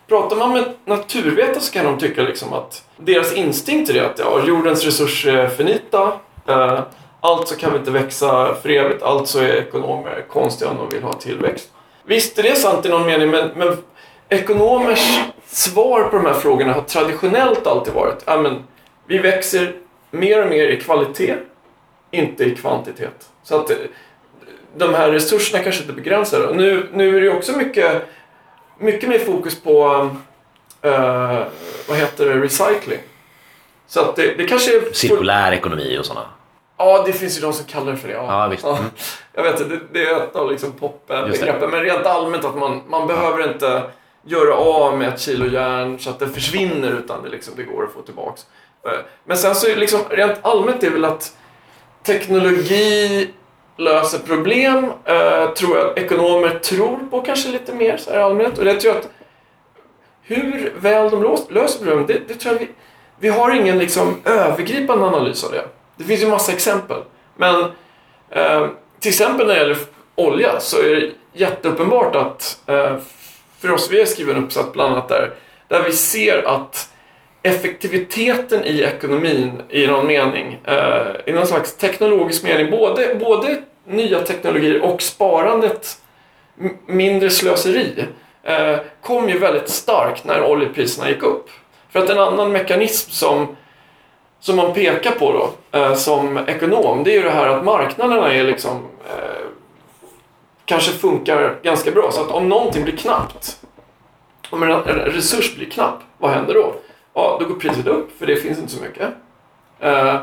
Pratar 0.09 0.37
man 0.37 0.53
med 0.53 0.65
naturvetare 0.85 1.61
så 1.61 1.73
kan 1.73 1.85
de 1.85 1.99
tycka 1.99 2.23
liksom 2.23 2.53
att 2.53 2.85
deras 2.97 3.33
instinkt 3.33 3.91
är 3.91 4.03
att 4.03 4.19
ja, 4.19 4.43
jordens 4.47 4.85
resurser 4.85 5.35
är 5.35 5.49
finita. 5.49 6.13
Eh, 6.47 6.81
alltså 7.21 7.55
kan 7.55 7.73
vi 7.73 7.79
inte 7.79 7.91
växa 7.91 8.55
för 8.55 8.69
evigt. 8.69 9.03
Alltså 9.03 9.39
är 9.39 9.57
ekonomer 9.57 10.25
konstiga 10.29 10.71
om 10.71 10.77
de 10.77 10.89
vill 10.89 11.03
ha 11.03 11.13
tillväxt. 11.13 11.71
Visst 12.05 12.39
är 12.39 12.43
det 12.43 12.57
sant 12.57 12.87
i 12.87 12.89
någon 12.89 13.07
mening, 13.07 13.31
men, 13.31 13.51
men 13.57 13.77
ekonomers 14.29 15.21
svar 15.47 16.03
på 16.03 16.17
de 16.17 16.27
här 16.27 16.35
frågorna 16.35 16.73
har 16.73 16.83
traditionellt 16.83 17.67
alltid 17.67 17.95
varit 17.95 18.23
ja, 18.25 18.37
men 18.37 18.63
vi 19.07 19.19
växer 19.19 19.73
mer 20.11 20.43
och 20.43 20.49
mer 20.49 20.69
i 20.69 20.81
kvalitet, 20.81 21.37
inte 22.11 22.45
i 22.45 22.57
kvantitet. 22.57 23.29
Så 23.43 23.57
att 23.57 23.71
eh, 23.71 23.77
de 24.77 24.95
här 24.95 25.11
resurserna 25.11 25.63
kanske 25.63 25.83
inte 25.83 25.95
begränsar. 25.95 26.47
Och 26.47 26.57
nu, 26.57 26.89
nu 26.93 27.17
är 27.17 27.21
det 27.21 27.31
också 27.31 27.53
mycket, 27.53 28.03
mycket 28.79 29.09
mer 29.09 29.19
fokus 29.19 29.61
på 29.61 29.87
uh, 30.85 31.43
vad 31.89 31.99
heter 31.99 32.27
det, 32.27 32.41
recycling. 32.41 32.99
Så 33.87 34.01
att 34.01 34.17
det, 34.17 34.35
det 34.35 34.45
kanske 34.47 34.77
är... 34.77 34.93
Cirkulär 34.93 35.53
ekonomi 35.53 35.99
och 35.99 36.07
sådana. 36.07 36.27
Ja, 36.77 37.03
det 37.07 37.13
finns 37.13 37.37
ju 37.37 37.41
de 37.41 37.53
som 37.53 37.65
kallar 37.65 37.93
det 37.93 37.99
för 37.99 38.09
det. 38.09 38.15
Ja, 38.15 38.43
Ja, 38.43 38.49
visst. 38.49 38.65
Mm. 38.65 38.85
Jag 39.33 39.43
vet 39.43 39.61
inte, 39.61 39.75
det, 39.75 39.81
det 39.93 40.05
är 40.11 40.17
ett 40.17 40.37
av 40.37 40.51
liksom 40.51 40.73
popbegreppen. 40.73 41.71
Men 41.71 41.81
rent 41.81 42.07
allmänt 42.07 42.45
att 42.45 42.57
man, 42.57 42.83
man 42.89 43.07
behöver 43.07 43.53
inte 43.53 43.83
göra 44.27 44.55
av 44.55 44.99
med 44.99 45.09
ett 45.09 45.21
kilo 45.21 45.47
järn 45.47 45.99
så 45.99 46.11
att 46.11 46.19
det 46.19 46.29
försvinner 46.29 46.93
utan 46.93 47.23
det, 47.23 47.29
liksom, 47.29 47.55
det 47.57 47.63
går 47.63 47.85
att 47.85 47.93
få 47.93 48.03
tillbaks. 48.03 48.47
Eh, 48.87 48.99
Men 49.25 49.37
sen 49.37 49.55
så 49.55 49.75
liksom, 49.75 50.01
rent 50.11 50.39
allmänt 50.43 50.83
är 50.83 50.91
väl 50.91 51.05
att 51.05 51.37
teknologi 52.03 53.31
löser 53.77 54.19
problem. 54.19 54.93
Eh, 55.05 55.51
tror 55.51 55.79
jag 55.79 55.99
ekonomer 55.99 56.59
tror 56.59 56.99
på 57.11 57.21
kanske 57.21 57.49
lite 57.49 57.75
mer 57.75 57.97
så 57.97 58.11
här 58.11 58.19
i 58.19 58.23
allmänhet. 58.23 58.59
Och 58.59 58.65
det 58.65 58.75
tror 58.81 58.95
jag 58.95 59.01
att 59.01 59.11
hur 60.23 60.73
väl 60.81 61.11
de 61.11 61.39
löser 61.49 61.79
problem, 61.85 62.07
det, 62.07 62.29
det 62.29 62.35
tror 62.35 62.55
jag 62.55 62.59
vi... 62.61 62.69
Vi 63.19 63.29
har 63.29 63.51
ingen 63.51 63.79
liksom 63.79 64.21
övergripande 64.25 65.05
analys 65.05 65.45
av 65.45 65.53
det. 65.53 65.65
Det 65.97 66.05
finns 66.05 66.23
ju 66.23 66.27
massa 66.29 66.53
exempel. 66.53 67.03
Men 67.37 67.65
eh, 68.31 68.67
till 69.01 69.09
exempel 69.09 69.47
när 69.47 69.55
det 69.55 69.61
gäller 69.61 69.79
olja 70.15 70.61
så 70.61 70.83
är 70.83 70.95
det 70.95 71.11
jätteuppenbart 71.33 72.17
att 72.17 72.61
eh, 72.67 72.97
för 73.59 73.71
oss, 73.71 73.91
vi 73.91 73.99
har 73.99 74.07
skrivit 74.07 74.37
en 74.37 74.45
uppsats 74.45 74.73
bland 74.73 74.93
annat 74.93 75.09
där, 75.09 75.35
där 75.69 75.83
vi 75.83 75.93
ser 75.93 76.43
att 76.43 76.91
effektiviteten 77.43 78.65
i 78.65 78.81
ekonomin 78.81 79.63
i 79.69 79.87
någon 79.87 80.07
mening, 80.07 80.61
eh, 80.65 81.07
i 81.27 81.33
någon 81.33 81.47
slags 81.47 81.77
teknologisk 81.77 82.43
mening, 82.43 82.71
både, 82.71 83.15
både 83.15 83.63
nya 83.87 84.21
teknologier 84.21 84.83
och 84.83 85.03
sparandet, 85.03 85.99
mindre 86.87 87.31
slöseri, 87.31 88.05
eh, 88.43 88.77
kom 89.01 89.29
ju 89.29 89.39
väldigt 89.39 89.69
starkt 89.69 90.25
när 90.25 90.45
oljepriserna 90.45 91.11
gick 91.11 91.23
upp. 91.23 91.51
För 91.95 92.01
att 92.01 92.11
en 92.11 92.19
annan 92.19 92.53
mekanism 92.53 93.11
som, 93.11 93.57
som 94.41 94.57
man 94.57 94.75
pekar 94.75 95.11
på 95.11 95.33
då, 95.33 95.79
eh, 95.79 95.95
som 95.95 96.39
ekonom, 96.39 97.05
det 97.05 97.11
är 97.11 97.15
ju 97.15 97.23
det 97.23 97.31
här 97.31 97.49
att 97.49 97.65
marknaderna 97.65 98.35
är 98.35 98.45
liksom 98.45 98.77
eh, 99.09 99.47
kanske 100.65 100.93
funkar 100.93 101.59
ganska 101.63 101.91
bra. 101.91 102.11
Så 102.13 102.21
att 102.21 102.31
om 102.31 102.49
någonting 102.49 102.85
blir 102.85 102.97
knappt, 102.97 103.61
om 104.51 104.63
en 104.63 104.71
resurs 104.83 105.57
blir 105.57 105.71
knapp, 105.71 105.99
vad 106.19 106.31
händer 106.31 106.55
då? 106.55 106.75
Ja, 107.15 107.37
då 107.41 107.47
går 107.47 107.55
priset 107.55 107.87
upp, 107.87 108.19
för 108.19 108.27
det 108.27 108.37
finns 108.37 108.59
inte 108.59 108.73
så 108.73 108.83
mycket. 108.83 109.09
Eh, 109.81 110.17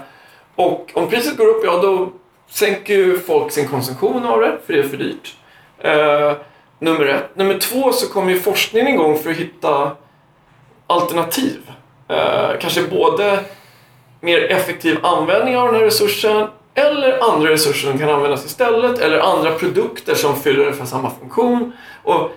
och 0.55 0.91
om 0.93 1.09
priset 1.09 1.37
går 1.37 1.47
upp, 1.47 1.65
ja 1.65 1.79
då 1.81 2.11
sänker 2.49 2.93
ju 2.93 3.19
folk 3.19 3.51
sin 3.51 3.67
konsumtion 3.67 4.25
av 4.25 4.41
det, 4.41 4.57
för 4.65 4.73
det 4.73 4.79
är 4.79 4.83
för 4.83 4.97
dyrt. 4.97 5.35
Eh, 5.77 6.33
nummer 6.79 7.05
ett. 7.05 7.35
Nummer 7.35 7.57
två 7.57 7.91
så 7.91 8.13
kommer 8.13 8.31
ju 8.31 8.39
forskningen 8.39 8.87
igång 8.87 9.17
för 9.17 9.29
att 9.29 9.37
hitta 9.37 9.91
alternativ. 10.91 11.59
Eh, 12.07 12.49
kanske 12.59 12.83
både 12.83 13.39
mer 14.19 14.51
effektiv 14.51 15.05
användning 15.05 15.57
av 15.57 15.65
den 15.65 15.75
här 15.75 15.81
resursen 15.81 16.47
eller 16.73 17.33
andra 17.33 17.49
resurser 17.49 17.89
som 17.89 17.99
kan 17.99 18.09
användas 18.09 18.45
istället 18.45 18.99
eller 18.99 19.19
andra 19.19 19.51
produkter 19.51 20.15
som 20.15 20.35
fyller 20.35 20.59
ungefär 20.59 20.85
samma 20.85 21.09
funktion. 21.09 21.71
Och 22.03 22.31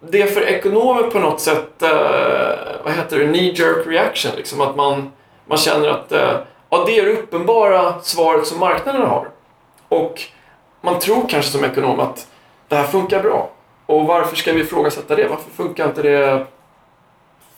det 0.00 0.22
är 0.22 0.26
för 0.26 0.42
ekonomer 0.42 1.02
på 1.02 1.18
något 1.18 1.40
sätt, 1.40 1.82
eh, 1.82 1.90
vad 2.84 2.92
heter 2.92 3.18
det, 3.18 3.24
knee-jerk 3.24 3.86
reaction. 3.86 4.32
Liksom, 4.36 4.60
att 4.60 4.76
man, 4.76 5.12
man 5.46 5.58
känner 5.58 5.88
att 5.88 6.12
eh, 6.12 6.36
ja, 6.70 6.84
det 6.86 6.98
är 6.98 7.04
det 7.04 7.12
uppenbara 7.12 7.94
svaret 8.02 8.46
som 8.46 8.58
marknaden 8.58 9.02
har. 9.02 9.28
Och 9.88 10.22
man 10.80 10.98
tror 10.98 11.28
kanske 11.28 11.50
som 11.50 11.64
ekonom 11.64 12.00
att 12.00 12.26
det 12.68 12.76
här 12.76 12.86
funkar 12.86 13.22
bra. 13.22 13.50
Och 13.86 14.06
varför 14.06 14.36
ska 14.36 14.52
vi 14.52 14.60
ifrågasätta 14.60 15.16
det? 15.16 15.28
Varför 15.28 15.50
funkar 15.50 15.86
inte 15.86 16.02
det 16.02 16.46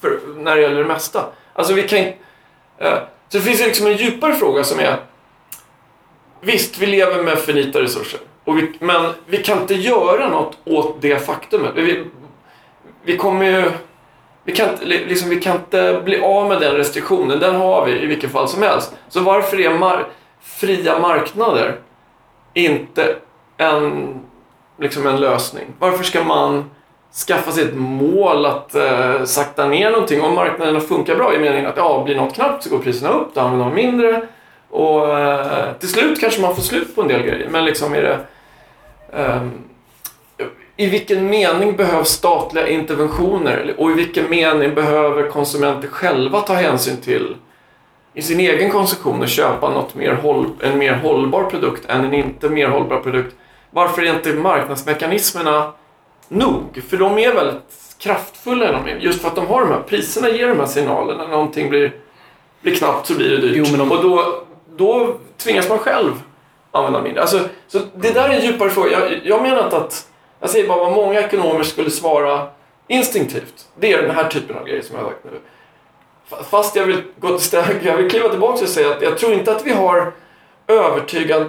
för, 0.05 0.21
när 0.37 0.57
det 0.57 0.63
gäller 0.63 0.83
det 0.83 0.89
mesta? 0.89 1.25
Alltså 1.53 1.75
vi 1.75 1.83
kan 1.83 1.99
eh, 1.99 2.99
Så 3.29 3.39
det 3.39 3.41
finns 3.41 3.61
ju 3.61 3.67
liksom 3.67 3.87
en 3.87 3.97
djupare 3.97 4.35
fråga 4.35 4.65
som 4.65 4.81
är 4.81 4.97
Visst, 6.41 6.79
vi 6.79 6.87
lever 6.87 7.23
med 7.23 7.39
finita 7.39 7.81
resurser. 7.81 8.21
Och 8.45 8.59
vi, 8.59 8.73
men 8.79 9.13
vi 9.27 9.43
kan 9.43 9.61
inte 9.61 9.75
göra 9.75 10.29
något 10.29 10.59
åt 10.65 10.97
det 11.01 11.27
faktumet. 11.27 11.73
Vi, 11.75 12.05
vi 13.03 13.17
kommer 13.17 13.45
ju... 13.45 13.71
Vi 14.45 14.53
kan, 14.53 14.71
inte, 14.71 14.85
liksom, 14.85 15.29
vi 15.29 15.41
kan 15.41 15.57
inte 15.57 16.01
bli 16.05 16.21
av 16.21 16.49
med 16.49 16.61
den 16.61 16.75
restriktionen. 16.75 17.41
Den 17.41 17.55
har 17.55 17.87
vi 17.87 17.93
i 18.03 18.07
vilket 18.07 18.33
fall 18.33 18.49
som 18.49 18.63
helst. 18.63 18.95
Så 19.09 19.21
varför 19.21 19.61
är 19.61 19.79
mar 19.79 20.07
fria 20.41 20.99
marknader 20.99 21.77
inte 22.55 23.17
en, 23.57 24.15
liksom 24.79 25.07
en 25.07 25.21
lösning? 25.21 25.67
Varför 25.79 26.05
ska 26.05 26.25
man 26.25 26.71
skaffa 27.27 27.53
sig 27.53 27.65
ett 27.65 27.75
mål 27.75 28.47
att 28.47 28.75
eh, 28.75 29.25
sakta 29.25 29.69
ner 29.69 29.91
någonting. 29.91 30.23
Om 30.23 30.35
marknaderna 30.35 30.81
funkar 30.81 31.17
bra 31.17 31.35
i 31.35 31.39
meningen 31.39 31.67
att 31.67 31.77
ja, 31.77 32.03
blir 32.05 32.17
något 32.17 32.35
knappt 32.35 32.63
så 32.63 32.71
går 32.71 32.79
priserna 32.79 33.11
upp, 33.11 33.35
då 33.35 33.41
använder 33.41 33.65
man 33.65 33.75
mindre. 33.75 34.23
Och 34.71 35.19
eh, 35.19 35.73
till 35.73 35.89
slut 35.89 36.21
kanske 36.21 36.41
man 36.41 36.55
får 36.55 36.63
slut 36.63 36.95
på 36.95 37.03
en 37.03 37.09
del 37.09 37.23
grejer. 37.23 37.49
Men 37.51 37.65
liksom 37.65 37.95
är 37.95 38.03
det 38.03 38.19
Eh, 39.17 39.43
i 40.77 40.87
vilken 40.87 41.31
mening 41.31 41.77
behövs 41.77 42.09
statliga 42.09 42.69
interventioner? 42.69 43.75
Och 43.79 43.91
i 43.91 43.95
vilken 43.95 44.31
mening 44.31 44.75
behöver 44.75 45.29
konsumenter 45.29 45.89
själva 45.89 46.41
ta 46.41 46.55
hänsyn 46.55 46.97
till 46.97 47.37
i 48.15 48.23
sin 48.23 48.41
egen 48.41 48.71
konsumtion 48.71 49.23
och 49.23 49.29
köpa 49.29 49.71
något 49.71 49.95
mer 49.95 50.13
håll, 50.13 50.51
en 50.61 50.79
mer 50.79 50.95
hållbar 50.95 51.45
produkt 51.45 51.91
än 51.91 52.05
en 52.05 52.15
inte 52.15 52.49
mer 52.49 52.69
hållbar 52.69 53.01
produkt. 53.01 53.35
Varför 53.71 54.03
är 54.03 54.15
inte 54.15 54.33
marknadsmekanismerna 54.33 55.73
nog? 56.29 56.83
För 56.89 56.97
de 56.97 57.19
är 57.19 57.35
väldigt 57.35 57.97
kraftfulla. 57.99 58.73
De 58.73 58.89
är, 58.91 58.97
just 58.97 59.21
för 59.21 59.29
att 59.29 59.35
de 59.37 59.47
har 59.47 59.61
de 59.61 59.69
här 59.73 59.81
priserna 59.83 60.29
ger 60.29 60.49
de 60.49 60.59
här 60.59 60.67
signalerna. 60.67 61.23
När 61.23 61.31
någonting 61.31 61.69
blir, 61.69 61.93
blir 62.61 62.75
knappt 62.75 63.07
så 63.07 63.15
blir 63.15 63.31
det 63.31 63.37
dyrt. 63.37 63.67
Jo, 63.75 63.83
om- 63.83 63.93
Och 63.93 64.03
då, 64.03 64.43
då 64.77 65.15
tvingas 65.39 65.69
man 65.69 65.79
själv 65.79 66.13
använda 66.71 67.03
mindre. 67.03 67.21
Alltså, 67.23 67.41
så 67.69 67.79
det 67.95 68.11
där 68.11 68.29
är 68.29 68.35
en 68.35 68.45
djupare 68.47 68.71
fråga. 68.71 68.91
Jag, 68.91 69.21
jag 69.25 69.43
menar 69.43 69.65
inte 69.65 69.77
att... 69.77 70.09
Jag 70.41 70.51
säger 70.51 70.69
bara 70.69 70.79
vad 70.79 70.93
många 70.93 71.21
ekonomer 71.21 71.63
skulle 71.63 71.91
svara 71.91 72.47
instinktivt. 72.89 73.67
Det 73.79 73.93
är 73.93 74.03
den 74.03 74.11
här 74.17 74.25
typen 74.29 74.57
av 74.57 74.65
grejer 74.65 74.83
som 74.83 74.97
jag 74.97 75.03
har 75.05 75.11
sagt 75.11 75.25
nu. 75.25 75.31
Fast 76.51 76.77
jag 76.77 76.85
vill, 76.87 77.03
gå 77.21 77.29
till 77.29 77.47
steg, 77.47 77.63
jag 77.83 77.97
vill 77.97 78.11
kliva 78.11 78.29
tillbaka 78.29 78.63
och 78.63 78.69
säga 78.69 78.91
att 78.91 79.03
jag 79.03 79.19
tror 79.19 79.33
inte 79.33 79.53
att 79.57 79.67
vi 79.67 79.73
har 79.73 80.13
övertygande, 80.69 81.47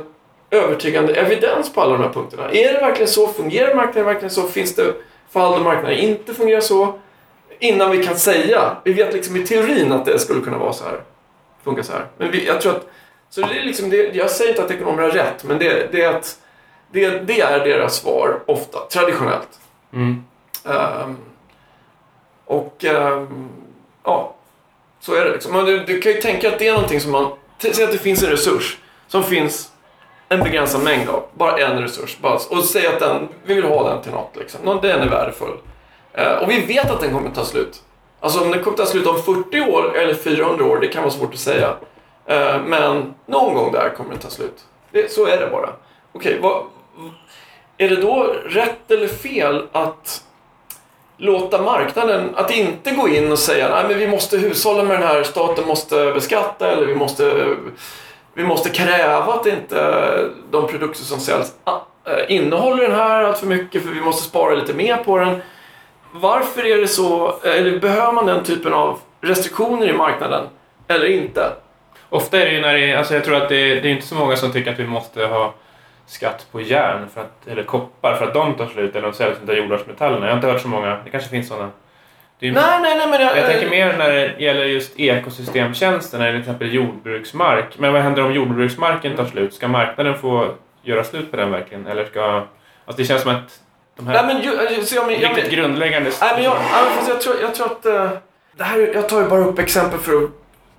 övertygande 0.52 1.14
evidens 1.14 1.74
på 1.74 1.82
alla 1.82 1.94
de 1.94 2.04
här 2.04 2.14
punkterna. 2.14 2.52
Är 2.52 2.74
det 2.74 2.80
verkligen 2.80 3.12
så? 3.12 3.28
Fungerar 3.28 3.76
marknaden 3.76 4.06
verkligen 4.06 4.30
så? 4.30 4.44
Finns 4.44 4.76
det 4.76 4.94
fall 5.30 5.52
där 5.52 5.60
marknaden 5.60 5.98
inte 5.98 6.34
fungerar 6.34 6.62
så? 6.62 7.00
Innan 7.60 7.92
vi 7.92 8.04
kan 8.04 8.16
säga. 8.16 8.78
Vi 8.84 8.94
vet 8.94 9.14
liksom 9.14 9.36
i 9.36 9.46
teorin 9.46 9.92
att 9.92 10.06
det 10.06 10.20
skulle 10.20 10.42
kunna 10.42 10.58
vara 10.58 10.74
så 10.74 10.84
här. 10.84 11.02
Funka 11.64 11.84
så 11.84 11.92
här. 11.92 12.06
Men 12.18 12.32
vi, 12.32 12.46
jag 12.46 12.62
tror 12.62 12.76
att... 12.76 12.88
Så 13.30 13.42
det 13.42 13.60
är 13.60 13.64
liksom 13.64 13.90
det, 13.90 14.16
jag 14.16 14.30
säger 14.30 14.52
inte 14.52 14.64
att 14.64 14.72
ekonomer 14.72 15.04
har 15.04 15.10
rätt, 15.10 15.44
men 15.44 15.60
det, 15.60 15.92
det 15.92 16.02
är 16.02 16.16
att 16.16 16.40
det, 16.92 17.10
det 17.10 17.42
är 17.42 17.60
deras 17.60 17.96
svar 17.96 18.40
ofta, 18.46 18.80
traditionellt. 18.80 19.60
Mm. 19.94 20.24
Ehm, 20.66 21.18
och 22.46 22.86
ehm, 22.86 23.50
ja, 24.04 24.36
så 25.00 25.14
är 25.14 25.26
det 25.26 25.32
liksom. 25.32 25.66
Du, 25.66 25.80
du 25.80 26.02
kan 26.02 26.12
ju 26.12 26.22
tänka 26.22 26.48
att 26.48 26.60
det 26.60 26.68
är 26.68 26.74
någonting 26.74 27.02
som 27.02 27.12
man... 27.12 27.32
Säg 27.58 27.84
att 27.84 27.92
det 27.92 27.98
finns 27.98 28.24
en 28.24 28.30
resurs 28.30 28.78
som 29.08 29.24
finns 29.24 29.72
en 30.30 30.44
begränsad 30.44 30.84
mängd 30.84 31.10
av. 31.10 31.24
Bara 31.34 31.58
en 31.58 31.82
resurs. 31.82 32.18
Bara, 32.22 32.40
och 32.50 32.64
säg 32.64 32.88
att 32.88 33.00
den, 33.00 33.28
vi 33.44 33.54
vill 33.54 33.64
ha 33.64 33.90
den 33.90 34.02
till 34.02 34.12
något. 34.12 34.36
Liksom. 34.36 34.80
Den 34.82 35.02
är 35.02 35.10
värdefull. 35.10 35.58
Eh, 36.14 36.32
och 36.32 36.50
vi 36.50 36.66
vet 36.66 36.92
att 36.92 37.02
den 37.02 37.14
kommer 37.14 37.30
ta 37.30 37.46
slut. 37.46 37.84
Alltså 38.20 38.42
om 38.42 38.52
den 38.52 38.64
kommer 38.64 38.78
ta 38.78 38.86
slut 38.86 39.08
om 39.08 39.22
40 39.22 39.62
år 39.62 39.98
eller 39.98 40.14
400 40.14 40.66
år, 40.66 40.78
det 40.82 40.88
kan 40.88 41.04
vara 41.04 41.14
svårt 41.14 41.34
att 41.34 41.40
säga. 41.40 41.74
Eh, 42.26 42.62
men 42.66 43.14
någon 43.26 43.54
gång 43.54 43.72
där 43.72 43.90
kommer 43.98 44.10
den 44.10 44.20
ta 44.20 44.30
slut. 44.30 44.66
Det, 44.92 45.12
så 45.12 45.26
är 45.26 45.40
det 45.40 45.48
bara. 45.52 45.70
Okej, 46.12 46.40
vad, 46.42 46.64
är 47.78 47.90
det 47.90 47.96
då 47.96 48.36
rätt 48.46 48.92
eller 48.92 49.08
fel 49.08 49.68
att 49.72 50.24
låta 51.18 51.62
marknaden, 51.62 52.30
att 52.36 52.52
inte 52.52 52.92
gå 52.92 53.10
in 53.10 53.32
och 53.32 53.40
säga 53.40 53.70
nej 53.70 53.86
men 53.88 54.00
vi 54.00 54.08
måste 54.08 54.38
hushålla 54.38 54.84
med 54.84 55.00
den 55.00 55.08
här, 55.08 55.24
staten 55.24 55.68
måste 55.68 56.12
beskatta 56.14 56.72
eller 56.72 56.86
vi 56.86 56.96
måste, 56.96 57.56
vi 58.36 58.44
måste 58.44 58.70
kräva 58.70 59.34
att 59.34 59.46
inte 59.46 60.30
de 60.52 60.68
produkter 60.68 61.04
som 61.04 61.20
säljs 61.20 61.54
ah, 61.64 61.80
eh, 62.06 62.36
innehåller 62.36 62.84
den 62.84 62.96
här 62.96 63.24
allt 63.24 63.38
för 63.38 63.48
mycket 63.48 63.84
för 63.84 63.90
vi 63.90 64.02
måste 64.02 64.30
spara 64.30 64.56
lite 64.56 64.74
mer 64.74 64.98
på 64.98 65.18
den. 65.18 65.42
Varför 66.12 66.66
är 66.66 66.78
det 66.78 66.88
så, 66.88 67.28
eh, 67.28 67.56
eller 67.56 67.80
behöver 67.80 68.14
man 68.14 68.26
den 68.26 68.44
typen 68.44 68.74
av 68.74 69.00
restriktioner 69.22 69.88
i 69.88 69.94
marknaden 69.94 70.44
eller 70.88 71.06
inte? 71.06 71.52
Ofta 72.10 72.38
är 72.42 72.46
det 72.46 72.52
ju 72.52 72.62
när 72.62 72.74
det, 72.74 72.96
alltså 72.96 73.14
jag 73.14 73.24
tror 73.24 73.36
att 73.36 73.50
det, 73.50 73.80
det 73.80 73.88
är 73.88 73.92
inte 73.92 74.08
så 74.08 74.16
många 74.16 74.36
som 74.36 74.52
tycker 74.52 74.72
att 74.72 74.80
vi 74.80 74.88
måste 74.88 75.26
ha 75.26 75.54
skatt 76.06 76.48
på 76.52 76.62
järn 76.62 77.10
för 77.14 77.22
att, 77.22 77.48
eller 77.48 77.64
koppar 77.64 78.16
för 78.16 78.26
att 78.26 78.34
de 78.34 78.54
tar 78.54 78.68
slut 78.68 78.96
eller 78.96 79.14
de 79.46 79.52
av 79.52 79.58
jordartsmetallerna. 79.58 80.26
Jag 80.26 80.32
har 80.32 80.38
inte 80.38 80.48
hört 80.48 80.62
så 80.62 80.68
många, 80.68 81.00
det 81.04 81.10
kanske 81.10 81.30
finns 81.30 81.48
sådana 81.48 81.72
nej, 82.40 82.54
nej, 82.54 82.98
nej, 82.98 83.08
men 83.10 83.22
jag, 83.22 83.38
jag 83.38 83.46
tänker 83.46 83.70
mer 83.70 83.98
när 83.98 84.10
det 84.10 84.36
gäller 84.40 84.66
just 84.66 85.00
ekosystemtjänster, 85.00 86.18
när 86.18 86.26
det 86.26 86.32
till 86.32 86.40
exempel 86.40 86.74
jordbruksmark. 86.74 87.78
Men 87.78 87.94
vad 87.94 88.02
händer 88.02 88.24
om 88.24 88.34
jordbruksmarken 88.34 89.16
tar 89.16 89.26
slut? 89.26 89.54
Ska 89.54 89.68
marknaden 89.68 90.18
få 90.18 90.54
göra 90.84 91.04
slut 91.04 91.32
på 91.32 91.38
den 91.38 91.52
verkligen? 91.52 91.88
Eller 91.88 92.06
ska... 92.06 92.44
Alltså 92.86 93.02
det 93.02 93.06
känns 93.06 93.22
som 93.22 93.32
att 93.32 93.60
de 93.98 94.08
här 94.08 94.24
nej, 94.24 94.36
men, 94.36 94.44
ju, 94.44 94.86
så 94.86 94.96
jag, 94.96 95.08
men, 95.08 95.16
riktigt 95.16 95.44
jag, 95.44 95.52
grundläggande... 95.52 96.12
Nej, 96.22 96.32
men 96.36 96.44
jag, 96.44 96.54
jag, 96.54 97.14
jag, 97.16 97.22
tror, 97.22 97.36
jag 97.42 97.56
tror 97.56 97.66
att... 97.66 97.86
Uh, 97.86 98.18
det 98.58 98.64
här, 98.64 98.92
jag 98.94 99.10
tar 99.10 99.22
ju 99.22 99.28
bara 99.28 99.46
upp 99.46 99.60
exempel 99.60 100.00
för 100.00 100.24
att 100.24 100.30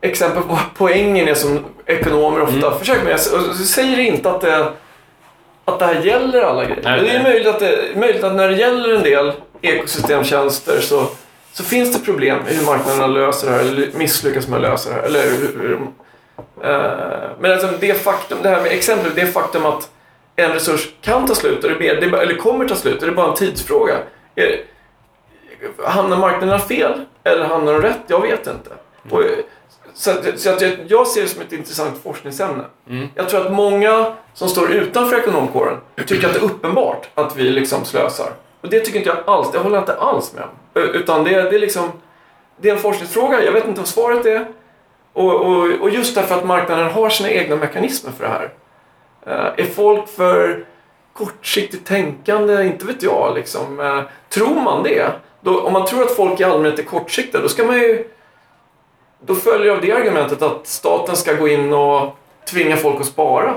exempel 0.01 0.43
på 0.43 0.59
poängen 0.77 1.29
är 1.29 1.35
som 1.35 1.65
ekonomer 1.87 2.43
ofta 2.43 2.67
mm. 2.67 2.79
försöker 2.79 3.05
med. 3.05 3.13
Jag 3.13 3.21
säger 3.57 3.99
inte 3.99 4.31
att 4.31 4.41
det, 4.41 4.73
att 5.65 5.79
det 5.79 5.87
här 5.87 6.03
gäller 6.03 6.43
alla 6.43 6.65
grejer. 6.65 6.83
Nej, 6.85 7.01
det 7.01 7.11
är 7.11 7.23
möjligt 7.23 7.47
att, 7.47 7.61
det, 7.61 7.79
möjligt 7.97 8.25
att 8.25 8.35
när 8.35 8.49
det 8.49 8.57
gäller 8.57 8.95
en 8.95 9.03
del 9.03 9.33
ekosystemtjänster 9.63 10.81
så, 10.81 11.07
så 11.57 11.65
finns 11.65 11.93
det 11.93 12.05
problem 12.05 12.39
i 12.49 12.55
hur 12.55 12.67
marknaderna 12.67 13.07
löser 13.07 13.51
det 13.51 13.53
här 13.53 13.61
eller 13.61 13.91
misslyckas 13.93 14.49
med 14.49 14.57
att 14.57 14.63
lösa 14.63 14.89
det 14.89 14.95
här. 14.95 15.03
Eller 15.03 15.23
hur, 15.23 15.61
hur, 15.61 15.75
uh, 15.75 17.31
men 17.41 17.53
alltså 17.53 17.69
det 17.81 17.95
faktum, 17.95 18.39
det 18.43 18.49
här 18.49 18.63
med 18.63 18.73
exempel, 18.73 19.13
det 19.15 19.27
faktum 19.27 19.67
att 19.67 19.91
en 20.37 20.53
resurs 20.53 20.89
kan 21.01 21.27
ta 21.27 21.35
slut 21.35 21.65
eller 21.65 22.37
kommer 22.37 22.69
ta 22.69 22.75
slut, 22.75 23.03
är 23.03 23.07
det 23.07 23.13
bara 23.13 23.29
en 23.31 23.35
tidsfråga? 23.35 23.95
Är, 24.35 24.61
hamnar 25.85 26.17
marknaderna 26.17 26.59
fel 26.59 27.05
eller 27.25 27.45
hamnar 27.45 27.73
de 27.73 27.83
rätt? 27.83 28.01
Jag 28.07 28.21
vet 28.21 28.47
inte. 28.47 28.71
Och, 29.11 29.23
så, 29.95 30.13
så 30.37 30.51
att 30.51 30.61
jag, 30.61 30.73
jag, 30.89 31.07
ser 31.07 31.23
det 31.23 31.29
som 31.29 31.43
ett 31.43 31.53
intressant 31.53 32.03
forskningsämne. 32.03 32.65
Mm. 32.91 33.09
Jag 33.15 33.29
tror 33.29 33.47
att 33.47 33.53
många 33.53 34.15
som 34.35 34.49
står 34.49 34.73
utanför 34.73 35.19
ekonomkåren 35.19 35.79
tycker 36.07 36.27
att 36.27 36.35
det 36.35 36.41
är 36.41 36.45
uppenbart 36.45 37.09
att 37.15 37.37
vi 37.37 37.43
liksom 37.43 37.85
slösar. 37.85 38.33
Och 38.61 38.69
det 38.69 38.81
tycker 38.81 38.99
inte 38.99 39.11
jag 39.11 39.19
alls, 39.27 39.53
det 39.53 39.59
håller 39.59 39.77
jag 39.77 39.83
inte 39.83 39.97
alls 39.97 40.35
med 40.35 40.43
om. 40.43 40.51
Utan 40.77 41.25
det, 41.25 41.31
det, 41.31 41.57
är 41.57 41.59
liksom, 41.59 41.93
det 42.57 42.69
är 42.69 42.73
en 42.73 42.81
forskningsfråga, 42.81 43.45
jag 43.45 43.53
vet 43.53 43.67
inte 43.67 43.81
vad 43.81 43.89
svaret 43.89 44.27
är. 44.27 44.47
Och, 45.13 45.35
och, 45.35 45.71
och 45.81 45.91
just 45.91 46.15
därför 46.15 46.35
att 46.35 46.47
marknaden 46.47 46.91
har 46.91 47.11
sina 47.11 47.31
egna 47.31 47.57
mekanismer 47.57 48.13
för 48.13 48.25
det 48.25 48.31
här. 48.31 48.51
Uh, 49.27 49.61
är 49.65 49.65
folk 49.65 50.09
för 50.09 50.65
kortsiktigt 51.13 51.87
tänkande? 51.87 52.65
Inte 52.65 52.87
vet 52.87 53.03
jag. 53.03 53.35
Liksom. 53.35 53.81
Uh, 53.81 54.03
tror 54.29 54.61
man 54.61 54.83
det, 54.83 55.13
då, 55.41 55.61
om 55.61 55.73
man 55.73 55.87
tror 55.87 56.03
att 56.03 56.17
folk 56.17 56.41
i 56.41 56.45
allmänhet 56.45 56.79
är 56.79 56.83
kortsiktiga, 56.83 57.41
då 57.41 57.49
ska 57.49 57.65
man 57.65 57.77
ju 57.77 58.09
då 59.21 59.35
följer 59.35 59.73
av 59.73 59.81
det 59.81 59.93
argumentet 59.93 60.43
att 60.43 60.67
staten 60.67 61.17
ska 61.17 61.33
gå 61.33 61.49
in 61.49 61.73
och 61.73 62.17
tvinga 62.51 62.77
folk 62.77 63.01
att 63.01 63.07
spara. 63.07 63.55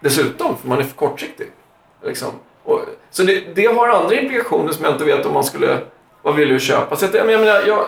Dessutom, 0.00 0.56
för 0.56 0.68
man 0.68 0.78
är 0.78 0.82
för 0.82 0.96
kortsiktig. 0.96 1.46
Liksom. 2.04 2.28
Och, 2.64 2.80
så 3.10 3.22
det, 3.22 3.54
det, 3.54 3.66
har 3.66 3.88
andra 3.88 4.14
implikationer 4.14 4.72
som 4.72 4.84
jag 4.84 4.94
inte 4.94 5.04
vet 5.04 5.26
om 5.26 5.34
man 5.34 5.44
skulle 5.44 5.78
vad 6.22 6.34
vill 6.34 6.48
du 6.48 6.60
köpa. 6.60 6.96
Så 6.96 7.06
att, 7.06 7.14
jag 7.14 7.26
menar, 7.26 7.62
jag, 7.66 7.86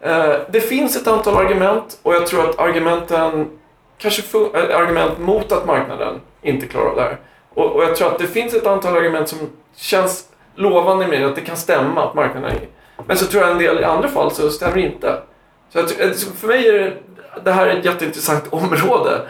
eh, 0.00 0.36
det 0.50 0.60
finns 0.60 0.96
ett 0.96 1.06
antal 1.06 1.36
argument 1.36 1.98
och 2.02 2.14
jag 2.14 2.26
tror 2.26 2.50
att 2.50 2.58
argumenten 2.58 3.58
kanske 3.98 4.22
äh, 4.54 4.76
argument 4.76 5.18
mot 5.18 5.52
att 5.52 5.66
marknaden 5.66 6.20
inte 6.42 6.66
klarar 6.66 6.90
av 6.90 6.96
det 6.96 7.02
här. 7.02 7.16
Och, 7.54 7.72
och, 7.72 7.82
jag 7.82 7.96
tror 7.96 8.08
att 8.08 8.18
det 8.18 8.26
finns 8.26 8.54
ett 8.54 8.66
antal 8.66 8.96
argument 8.96 9.28
som 9.28 9.38
känns 9.76 10.28
lovande 10.54 11.06
med 11.06 11.26
att 11.26 11.34
det 11.34 11.40
kan 11.40 11.56
stämma 11.56 12.04
att 12.04 12.14
marknaden 12.14 12.50
är 12.50 12.68
Men 13.06 13.16
så 13.16 13.26
tror 13.26 13.42
jag 13.42 13.52
en 13.52 13.58
del 13.58 13.80
i 13.80 13.84
andra 13.84 14.08
fall 14.08 14.30
så 14.30 14.50
stämmer 14.50 14.74
det 14.74 14.82
inte. 14.82 15.22
Så 15.72 15.78
att, 15.78 16.00
eh, 16.00 16.10
för 16.40 16.48
mig 16.48 16.68
är 16.68 16.72
det, 16.72 16.92
det 17.44 17.52
här 17.52 17.66
ett 17.66 17.84
jätteintressant 17.84 18.44
område 18.50 19.20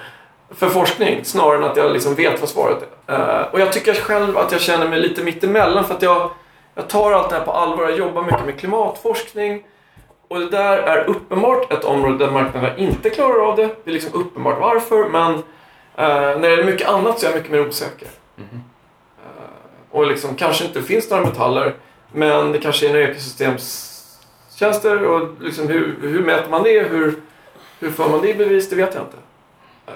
för 0.55 0.69
forskning 0.69 1.25
snarare 1.25 1.57
än 1.57 1.65
att 1.65 1.77
jag 1.77 1.93
liksom 1.93 2.15
vet 2.15 2.41
vad 2.41 2.49
svaret 2.49 2.79
är. 3.07 3.41
Uh, 3.41 3.47
och 3.53 3.61
jag 3.61 3.73
tycker 3.73 3.95
själv 3.95 4.39
att 4.39 4.53
jag 4.53 4.61
känner 4.61 4.89
mig 4.89 5.01
lite 5.01 5.23
mittemellan 5.23 5.85
för 5.85 5.95
att 5.95 6.03
jag, 6.03 6.31
jag 6.75 6.89
tar 6.89 7.13
allt 7.13 7.31
det 7.31 7.37
här 7.37 7.45
på 7.45 7.53
allvar. 7.53 7.85
Jag 7.85 7.99
jobbar 7.99 8.23
mycket 8.23 8.45
med 8.45 8.59
klimatforskning 8.59 9.65
och 10.29 10.41
det 10.41 10.49
där 10.49 10.79
är 10.79 11.05
uppenbart 11.05 11.73
ett 11.73 11.85
område 11.85 12.25
där 12.25 12.33
marknaden 12.33 12.79
inte 12.79 13.11
klarar 13.11 13.49
av 13.49 13.57
det. 13.57 13.67
Det 13.85 13.91
är 13.91 13.95
liksom 13.95 14.21
uppenbart 14.21 14.61
varför 14.61 15.09
men 15.09 15.33
uh, 15.35 15.43
när 16.41 16.41
det 16.41 16.63
är 16.63 16.65
mycket 16.65 16.89
annat 16.89 17.19
så 17.19 17.27
är 17.27 17.31
jag 17.31 17.37
mycket 17.37 17.53
mer 17.53 17.69
osäker. 17.69 18.09
Mm. 18.37 18.49
Uh, 18.55 18.61
och 19.91 20.07
liksom 20.07 20.35
kanske 20.35 20.65
inte 20.65 20.83
finns 20.83 21.11
några 21.11 21.25
metaller 21.25 21.75
men 22.13 22.53
det 22.53 22.59
kanske 22.59 22.89
är 22.89 22.91
en 22.91 23.11
ekosystems 23.11 23.89
tjänster 24.55 25.05
och 25.07 25.29
liksom 25.41 25.69
hur, 25.69 25.99
hur 26.01 26.25
mäter 26.25 26.51
man 26.51 26.63
det? 26.63 26.83
Hur, 26.83 27.15
hur 27.79 27.91
får 27.91 28.09
man 28.09 28.21
det 28.21 28.29
i 28.29 28.35
bevis? 28.35 28.71
Det 28.71 28.77
vet 28.77 28.95
jag 28.95 29.03
inte. 29.03 29.17
Eh, 29.87 29.93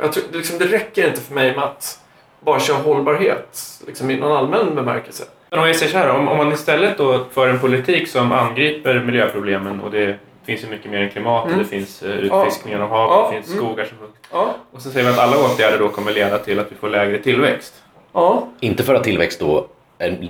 jag 0.00 0.12
tror, 0.12 0.24
liksom, 0.32 0.58
det 0.58 0.66
räcker 0.66 1.08
inte 1.08 1.20
för 1.20 1.34
mig 1.34 1.56
med 1.56 1.64
att 1.64 2.00
bara 2.40 2.60
köra 2.60 2.76
hållbarhet 2.76 3.80
liksom, 3.86 4.10
i 4.10 4.16
någon 4.16 4.36
allmän 4.36 4.74
bemärkelse. 4.74 5.24
Men 5.50 5.58
om 5.58 5.66
jag 5.66 5.76
säger 5.76 5.92
så 5.92 5.98
här, 5.98 6.10
om, 6.10 6.28
om 6.28 6.36
man 6.36 6.52
istället 6.52 6.98
då 6.98 7.24
för 7.32 7.48
en 7.48 7.58
politik 7.58 8.08
som 8.08 8.32
angriper 8.32 9.00
miljöproblemen 9.00 9.80
och 9.80 9.90
det 9.90 10.16
finns 10.46 10.64
ju 10.64 10.68
mycket 10.68 10.90
mer 10.90 11.00
än 11.00 11.10
klimat, 11.10 11.46
mm. 11.46 11.58
det 11.58 11.64
finns 11.64 12.02
utfiskningar 12.02 12.78
ja. 12.78 12.84
av 12.84 12.90
hav, 12.90 13.10
ja. 13.10 13.30
det 13.30 13.42
finns 13.42 13.56
skogar 13.56 13.84
som 13.84 13.96
ja. 14.32 14.54
Och 14.72 14.82
så 14.82 14.90
säger 14.90 15.06
vi 15.06 15.12
att 15.12 15.18
alla 15.18 15.36
åtgärder 15.36 15.78
då 15.78 15.88
kommer 15.88 16.12
leda 16.12 16.38
till 16.38 16.58
att 16.58 16.72
vi 16.72 16.76
får 16.76 16.88
lägre 16.88 17.18
tillväxt. 17.18 17.74
Ja. 18.12 18.48
Inte 18.60 18.82
för 18.82 18.94
att 18.94 19.04
tillväxt 19.04 19.40
då 19.40 19.66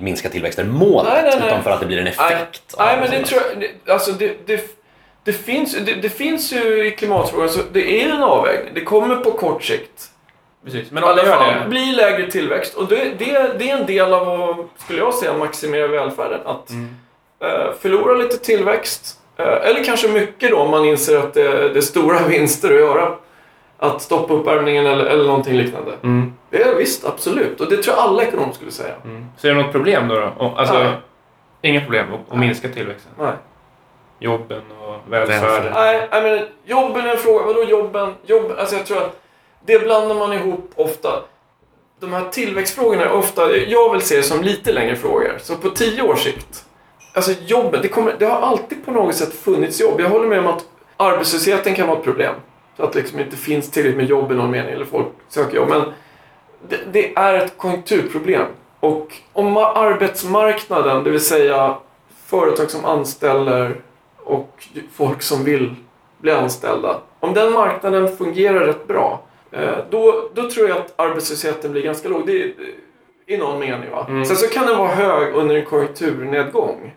minska 0.00 0.28
tillväxten 0.28 0.70
målet 0.70 1.12
nej, 1.12 1.22
nej, 1.22 1.36
nej. 1.38 1.48
utan 1.48 1.62
för 1.62 1.70
att 1.70 1.80
det 1.80 1.86
blir 1.86 1.98
en 1.98 2.06
effekt. 2.06 2.74
Nej, 2.78 2.96
men 3.00 3.10
det 3.10 3.26
tror 3.26 3.42
jag, 3.60 3.94
alltså 3.94 4.12
det, 4.12 4.46
det, 4.46 4.76
det, 5.24 5.32
finns, 5.32 5.76
det, 5.76 5.94
det 5.94 6.08
finns 6.08 6.52
ju 6.52 6.86
i 6.86 6.90
klimatfrågan, 6.90 7.48
så 7.48 7.60
det 7.72 8.02
är 8.02 8.10
en 8.10 8.22
avvägning. 8.22 8.74
Det 8.74 8.80
kommer 8.80 9.16
på 9.16 9.30
kort 9.30 9.64
sikt. 9.64 10.10
Precis, 10.64 10.90
men 10.90 11.04
alla 11.04 11.24
gör 11.24 11.60
det. 11.60 11.68
blir 11.68 11.92
lägre 11.92 12.30
tillväxt 12.30 12.74
och 12.74 12.88
det, 12.88 13.04
det, 13.18 13.58
det 13.58 13.70
är 13.70 13.78
en 13.78 13.86
del 13.86 14.12
av 14.14 14.50
att, 14.50 14.82
skulle 14.84 14.98
jag 14.98 15.14
säga, 15.14 15.38
maximera 15.38 15.86
välfärden. 15.86 16.40
Att 16.44 16.70
mm. 16.70 16.96
uh, 17.44 17.72
förlora 17.80 18.14
lite 18.14 18.36
tillväxt, 18.36 19.18
uh, 19.40 19.46
eller 19.46 19.84
kanske 19.84 20.08
mycket 20.08 20.50
då 20.50 20.56
om 20.56 20.70
man 20.70 20.84
inser 20.84 21.18
att 21.18 21.34
det, 21.34 21.68
det 21.68 21.78
är 21.78 21.80
stora 21.80 22.22
vinster 22.28 22.68
att 22.74 22.80
göra 22.80 23.14
att 23.78 24.02
stoppa 24.02 24.34
uppvärmningen 24.34 24.86
eller, 24.86 25.04
eller 25.04 25.24
någonting 25.24 25.56
liknande. 25.56 25.92
Mm. 26.02 26.32
Det 26.50 26.62
är 26.62 26.74
visst, 26.74 27.06
absolut. 27.06 27.60
Och 27.60 27.70
det 27.70 27.76
tror 27.76 27.96
jag 27.96 28.04
alla 28.04 28.22
ekonomer 28.22 28.52
skulle 28.52 28.70
säga. 28.70 28.94
Mm. 29.04 29.26
Så 29.36 29.48
är 29.48 29.54
det 29.54 29.62
något 29.62 29.72
problem 29.72 30.08
då? 30.08 30.14
då? 30.14 30.54
Alltså, 30.56 30.78
Nej. 30.78 30.92
Inga 31.62 31.80
problem 31.80 32.06
att 32.30 32.38
minska 32.38 32.68
tillväxten? 32.68 33.12
Nej. 33.18 33.32
Jobben 34.18 34.62
och 34.80 35.12
välfärden? 35.12 35.72
Nej, 35.74 36.08
I 36.12 36.22
mean, 36.22 36.46
jobben 36.64 37.06
är 37.06 37.10
en 37.10 37.18
fråga. 37.18 37.44
Vadå 37.44 37.64
jobben? 37.64 38.14
Jobb, 38.26 38.52
alltså 38.58 38.76
jag 38.76 38.86
tror 38.86 38.98
att 38.98 39.19
det 39.66 39.78
blandar 39.78 40.14
man 40.14 40.32
ihop 40.32 40.72
ofta. 40.74 41.22
De 42.00 42.12
här 42.12 42.28
tillväxtfrågorna 42.30 43.04
är 43.04 43.12
ofta, 43.12 43.56
jag 43.56 43.92
vill 43.92 44.00
se 44.00 44.16
det 44.16 44.22
som 44.22 44.42
lite 44.42 44.72
längre 44.72 44.96
frågor. 44.96 45.38
Så 45.40 45.56
på 45.56 45.70
tio 45.70 46.02
års 46.02 46.24
sikt. 46.24 46.64
Alltså 47.14 47.32
jobben, 47.46 47.82
det, 47.82 47.88
kommer, 47.88 48.16
det 48.18 48.26
har 48.26 48.40
alltid 48.40 48.84
på 48.84 48.92
något 48.92 49.14
sätt 49.14 49.34
funnits 49.34 49.80
jobb. 49.80 50.00
Jag 50.00 50.08
håller 50.08 50.28
med 50.28 50.38
om 50.38 50.46
att 50.46 50.64
arbetslösheten 50.96 51.74
kan 51.74 51.86
vara 51.86 51.98
ett 51.98 52.04
problem. 52.04 52.34
Så 52.76 52.82
att 52.82 52.92
det 52.92 52.98
liksom 52.98 53.20
inte 53.20 53.36
finns 53.36 53.70
tillräckligt 53.70 53.96
med 53.96 54.06
jobb 54.06 54.32
i 54.32 54.34
någon 54.34 54.50
mening, 54.50 54.74
eller 54.74 54.84
folk 54.84 55.06
söker 55.28 55.56
jobb. 55.56 55.68
Men 55.68 55.82
det, 56.68 56.78
det 56.92 57.14
är 57.16 57.34
ett 57.34 57.56
konjunkturproblem. 57.56 58.46
Och 58.80 59.16
om 59.32 59.56
arbetsmarknaden, 59.56 61.04
det 61.04 61.10
vill 61.10 61.24
säga 61.24 61.76
företag 62.26 62.70
som 62.70 62.84
anställer 62.84 63.80
och 64.16 64.68
folk 64.92 65.22
som 65.22 65.44
vill 65.44 65.74
bli 66.18 66.32
anställda. 66.32 67.00
Om 67.20 67.34
den 67.34 67.52
marknaden 67.52 68.16
fungerar 68.16 68.60
rätt 68.60 68.86
bra, 68.86 69.22
då, 69.90 70.30
då 70.34 70.50
tror 70.50 70.68
jag 70.68 70.78
att 70.78 70.92
arbetslösheten 70.96 71.72
blir 71.72 71.82
ganska 71.82 72.08
låg. 72.08 72.26
Det 72.26 72.42
är, 72.42 72.52
I 73.26 73.36
någon 73.36 73.58
mening. 73.60 73.90
Va? 73.90 74.06
Mm. 74.08 74.24
Sen 74.24 74.36
så 74.36 74.46
kan 74.46 74.66
den 74.66 74.78
vara 74.78 74.88
hög 74.88 75.34
under 75.34 75.54
en 75.54 75.64
konjunkturnedgång. 75.64 76.94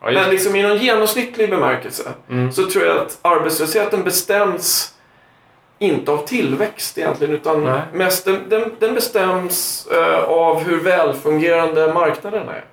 Ja, 0.00 0.10
Men 0.10 0.30
liksom 0.30 0.56
i 0.56 0.62
någon 0.62 0.76
genomsnittlig 0.76 1.50
bemärkelse 1.50 2.12
mm. 2.30 2.52
så 2.52 2.66
tror 2.66 2.84
jag 2.84 2.98
att 2.98 3.18
arbetslösheten 3.22 4.02
bestäms 4.02 4.94
inte 5.78 6.12
av 6.12 6.26
tillväxt 6.26 6.98
egentligen 6.98 7.34
utan 7.34 7.64
Nej. 7.64 7.80
mest 7.92 8.24
den, 8.24 8.48
den, 8.48 8.72
den 8.78 8.94
bestäms 8.94 9.88
uh, 9.92 10.24
av 10.24 10.62
hur 10.62 10.80
välfungerande 10.80 11.94
marknaden 11.94 12.48
är. 12.48 12.64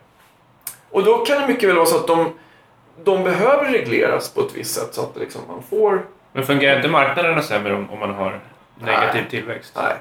Och 0.90 1.04
då 1.04 1.18
kan 1.18 1.42
det 1.42 1.48
mycket 1.48 1.70
väl 1.70 1.76
vara 1.76 1.86
så 1.86 1.98
att 1.98 2.08
de, 2.08 2.34
de 3.04 3.24
behöver 3.24 3.72
regleras 3.72 4.34
på 4.34 4.42
ett 4.42 4.56
visst 4.56 4.76
sätt 4.76 4.94
så 4.94 5.02
att 5.02 5.18
liksom 5.18 5.42
man 5.48 5.64
får 5.70 6.06
Men 6.34 6.46
fungerar 6.46 6.76
inte 6.76 6.88
marknaderna 6.88 7.42
sämre 7.42 7.74
om, 7.74 7.90
om 7.90 8.00
man 8.00 8.14
har 8.14 8.40
negativ 8.80 9.22
Nej. 9.22 9.30
tillväxt? 9.30 9.74
Nej. 9.76 9.96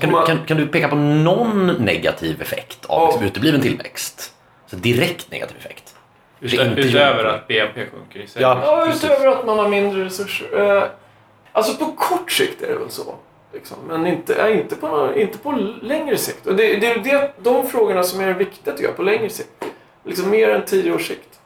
Kan 0.00 0.12
du, 0.12 0.26
kan, 0.26 0.44
kan 0.46 0.56
du 0.56 0.66
peka 0.66 0.88
på 0.88 0.96
någon 0.96 1.66
negativ 1.66 2.42
effekt 2.42 2.86
av 2.86 3.06
liksom 3.06 3.24
utebliven 3.24 3.60
tillväxt? 3.60 4.34
Så 4.66 4.76
direkt 4.76 5.30
negativ 5.30 5.56
effekt. 5.56 5.94
Utöver 6.40 7.24
gjort. 7.24 7.32
att 7.32 7.48
BNP 7.48 7.86
sjunker 7.86 8.20
i 8.20 8.26
sig? 8.26 8.42
Ja. 8.42 8.60
Ja, 8.64 8.84
precis. 8.86 9.04
utöver 9.04 9.26
att 9.26 9.46
man 9.46 9.58
har 9.58 9.68
mindre 9.68 10.04
resurser. 10.04 10.76
Eh, 10.76 10.84
alltså 11.52 11.76
på 11.76 11.92
kort 11.92 12.32
sikt 12.32 12.62
är 12.62 12.68
det 12.68 12.74
väl 12.74 12.90
så. 12.90 13.14
Liksom. 13.52 13.76
Men 13.88 14.06
inte, 14.06 14.32
ja, 14.38 14.48
inte, 14.48 14.76
på, 14.76 15.12
inte 15.16 15.38
på 15.38 15.52
längre 15.82 16.16
sikt. 16.16 16.46
Och 16.46 16.56
det, 16.56 16.76
det 16.76 16.86
är 16.86 16.98
det, 16.98 17.32
de 17.38 17.66
frågorna 17.66 18.02
som 18.02 18.20
är 18.20 18.34
viktiga 18.34 18.74
tycker 18.74 18.88
jag, 18.88 18.96
på 18.96 19.02
längre 19.02 19.30
sikt. 19.30 19.64
Liksom 20.04 20.30
mer 20.30 20.48
än 20.48 20.64
tio 20.64 20.92
års 20.92 21.08
sikt. 21.08 21.40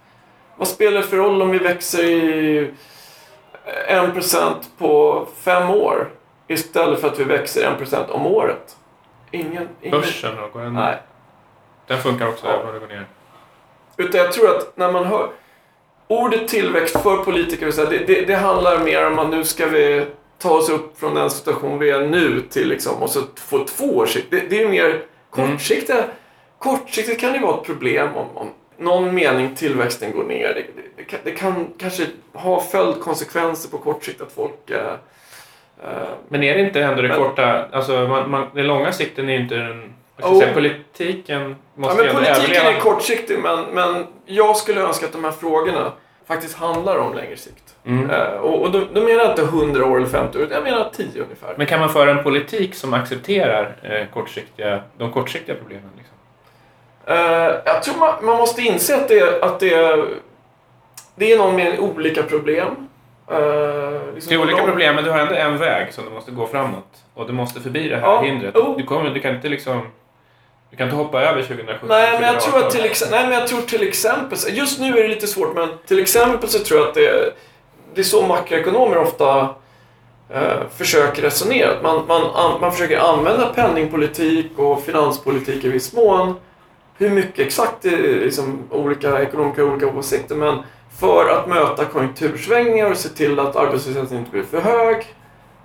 Vad 0.57 0.69
spelar 0.69 1.01
det 1.01 1.07
för 1.07 1.17
roll 1.17 1.43
om 1.43 1.51
vi 1.51 1.59
växer 1.59 2.05
i 2.05 2.71
1% 3.89 4.55
på 4.79 5.27
fem 5.45 5.71
år 5.71 6.09
istället 6.49 7.01
för 7.01 7.09
att 7.09 7.19
vi 7.21 7.25
växer 7.25 7.77
1% 7.79 8.11
om 8.11 8.27
året? 8.27 8.77
Ingen... 9.31 9.69
ingen 9.81 10.01
Börsen 10.01 10.37
då? 10.37 10.49
Går 10.53 10.61
den, 10.61 10.75
Nej. 10.75 10.97
den 11.87 12.01
funkar 12.01 12.29
också 12.29 12.47
Ja. 12.47 12.53
även 12.53 12.67
om 12.67 12.73
det 12.75 12.81
går 12.81 12.87
ner? 12.87 13.07
Utan 13.97 14.21
jag 14.21 14.33
tror 14.33 14.57
att 14.57 14.77
när 14.77 14.93
man 14.93 15.05
hör 15.05 15.31
ordet 16.09 16.49
tillväxt 16.49 17.03
för 17.03 17.17
politiker, 17.17 17.91
det, 17.91 17.99
det, 17.99 18.25
det 18.25 18.35
handlar 18.35 18.79
mer 18.85 19.07
om 19.07 19.19
att 19.19 19.31
nu 19.31 19.45
ska 19.45 19.67
vi 19.67 20.07
ta 20.39 20.51
oss 20.51 20.69
upp 20.69 20.99
från 20.99 21.15
den 21.15 21.31
situation 21.31 21.79
vi 21.79 21.91
är 21.91 22.07
nu 22.07 22.41
till 22.41 22.69
liksom, 22.69 23.03
och 23.03 23.11
så 23.11 23.23
få 23.37 23.65
två 23.65 23.97
års 23.97 24.13
sikt. 24.13 24.27
Det, 24.31 24.41
det 24.51 24.63
är 24.63 24.69
mer 24.69 25.03
kortsiktiga. 25.31 26.05
Kortsiktigt 26.59 27.21
kan 27.21 27.33
det 27.33 27.39
vara 27.39 27.61
ett 27.61 27.67
problem 27.67 28.09
om, 28.17 28.37
om 28.37 28.51
någon 28.79 29.15
mening 29.15 29.55
tillväxten 29.55 30.13
går 30.13 30.25
ner. 30.25 30.55
Det, 30.55 30.83
det, 31.07 31.19
det, 31.25 31.31
kan, 31.31 31.55
kan 31.55 31.67
kanske 31.79 32.07
ha 32.33 32.61
följdkonsekvenser 32.61 33.71
på 33.71 33.79
kort 33.79 34.05
sikt 34.05 34.21
att 34.21 34.33
folk 34.33 34.71
eh, 34.71 34.93
Men 36.29 36.43
är 36.43 36.55
det 36.55 36.61
inte 36.61 36.83
ändå 36.83 37.03
det 37.03 37.09
Men- 37.09 37.19
korta... 37.19 37.65
Alltså, 37.73 37.93
man, 37.93 38.31
man, 38.31 38.47
den 38.55 38.67
långa 38.67 38.93
sikten 38.93 39.29
är 39.29 39.33
ju 39.33 39.41
inte 39.41 39.55
den... 39.55 39.93
Oh. 40.23 40.39
säga, 40.39 40.53
politiken 40.55 41.43
Ja, 41.49 41.81
måste 41.81 41.97
men 41.97 42.05
ju 42.05 42.11
ändå 42.11 42.21
politiken 42.23 42.57
överleva. 42.57 42.77
är 42.77 42.81
kortsiktig, 42.81 43.39
men, 43.39 43.65
men 43.73 44.07
jag 44.27 44.57
skulle 44.57 44.81
önska 44.81 45.07
att 45.07 45.13
de 45.13 45.25
här 45.25 45.31
frågorna 45.31 45.93
faktiskt 46.27 46.57
handlar 46.57 46.99
om 46.99 47.15
längre 47.15 47.37
sikt. 47.37 47.75
Mm. 47.87 48.11
Eh, 48.11 48.33
och 48.33 48.63
och 48.63 48.71
då, 48.71 48.81
då 48.95 49.01
menar 49.01 49.21
jag 49.23 49.31
inte 49.31 49.43
100 49.43 49.85
år 49.87 49.97
eller 49.97 50.07
50 50.07 50.39
år, 50.39 50.45
utan 50.45 50.55
jag 50.55 50.65
menar 50.65 50.91
10 50.97 51.23
ungefär. 51.23 51.55
Men 51.57 51.67
kan 51.67 51.81
man 51.81 51.89
föra 51.89 52.11
en 52.11 52.23
politik 52.23 52.75
som 52.75 52.95
accepterar 52.95 53.77
eh, 53.83 54.07
kortsiktiga, 54.15 54.81
de 54.99 55.13
kortsiktiga 55.13 55.55
problemen? 55.57 55.91
Liksom? 55.97 56.15
Eh, 57.07 57.55
jag 57.65 57.83
tror 57.83 57.97
man, 57.99 58.25
man 58.25 58.37
måste 58.37 58.63
inse 58.63 58.97
att 58.97 59.09
det, 59.09 59.43
att 59.43 59.61
det, 59.61 60.05
det 61.17 61.33
är 61.33 61.39
någon 61.39 61.57
med 61.57 61.79
olika 61.79 62.23
problem. 62.23 62.86
Uh, 63.31 63.39
Det 64.29 64.35
är 64.35 64.41
olika 64.41 64.63
problem, 64.63 64.95
men 64.95 65.05
du 65.05 65.11
har 65.11 65.19
ändå 65.19 65.35
en 65.35 65.59
väg 65.59 65.93
som 65.93 66.05
du 66.05 66.11
måste 66.11 66.31
gå 66.31 66.47
framåt. 66.47 66.89
Och 67.15 67.27
du 67.27 67.33
måste 67.33 67.61
förbi 67.61 67.89
det 67.89 67.97
här 67.97 68.03
Ja, 68.07 68.21
hindret. 68.23 68.53
jo. 68.55 68.75
Du, 68.79 68.85
kommer, 68.85 69.11
du 69.11 69.21
kan 69.21 69.35
inte 69.35 69.49
liksom... 69.49 69.81
Du 70.71 70.77
kan 70.77 70.87
inte 70.87 70.97
hoppa 70.97 71.23
över 71.23 71.43
2017. 71.43 71.89
Nej 71.89 72.13
men, 72.13 72.23
jag 72.23 72.41
tror 72.41 72.57
att 72.59 72.71
2018. 72.71 72.71
till 72.71 72.85
ex- 72.85 73.11
nej, 73.11 73.25
men 73.29 73.33
jag 73.39 73.47
tror 73.49 73.61
till 73.61 73.89
exempel, 73.89 74.39
just 74.51 74.81
nu 74.81 74.99
är 74.99 75.03
det 75.03 75.09
lite 75.09 75.27
svårt, 75.27 75.55
men 75.55 75.69
till 75.87 75.99
exempel 75.99 76.49
så 76.49 76.59
tror 76.59 76.81
jag 76.81 76.89
att 76.89 76.95
det, 76.95 77.33
det 77.95 78.01
är 78.01 78.05
så 78.05 78.27
makroekonomer 78.27 78.99
ofta 78.99 79.49
eh, 80.35 80.59
försöker 80.77 81.23
resonera. 81.23 81.71
Att 81.71 81.83
man, 81.83 82.07
man, 82.09 82.23
an, 82.35 82.61
man 82.61 82.73
försöker 82.73 82.99
använda 82.99 83.47
penningpolitik 83.47 84.59
och 84.59 84.83
finanspolitik 84.83 85.65
i 85.65 85.69
viss 85.69 85.93
mån. 85.93 86.35
Hur 86.99 87.11
mycket 87.11 87.47
exakt 87.47 87.85
är 87.85 88.21
liksom, 88.21 88.63
olika 88.71 89.23
ekonomiker 89.23 89.63
har 89.63 89.71
olika 89.71 89.87
åsikter, 89.99 90.35
men 90.35 90.59
för 90.99 91.29
att 91.29 91.49
möta 91.49 91.85
konjunktursvängningar 91.85 92.91
och 92.91 92.97
se 92.97 93.09
till 93.09 93.41
att 93.41 93.57
arbetslösheten 93.57 94.19
inte 94.19 94.31
blir 94.31 94.43
för 94.43 94.61
hög. 94.61 95.15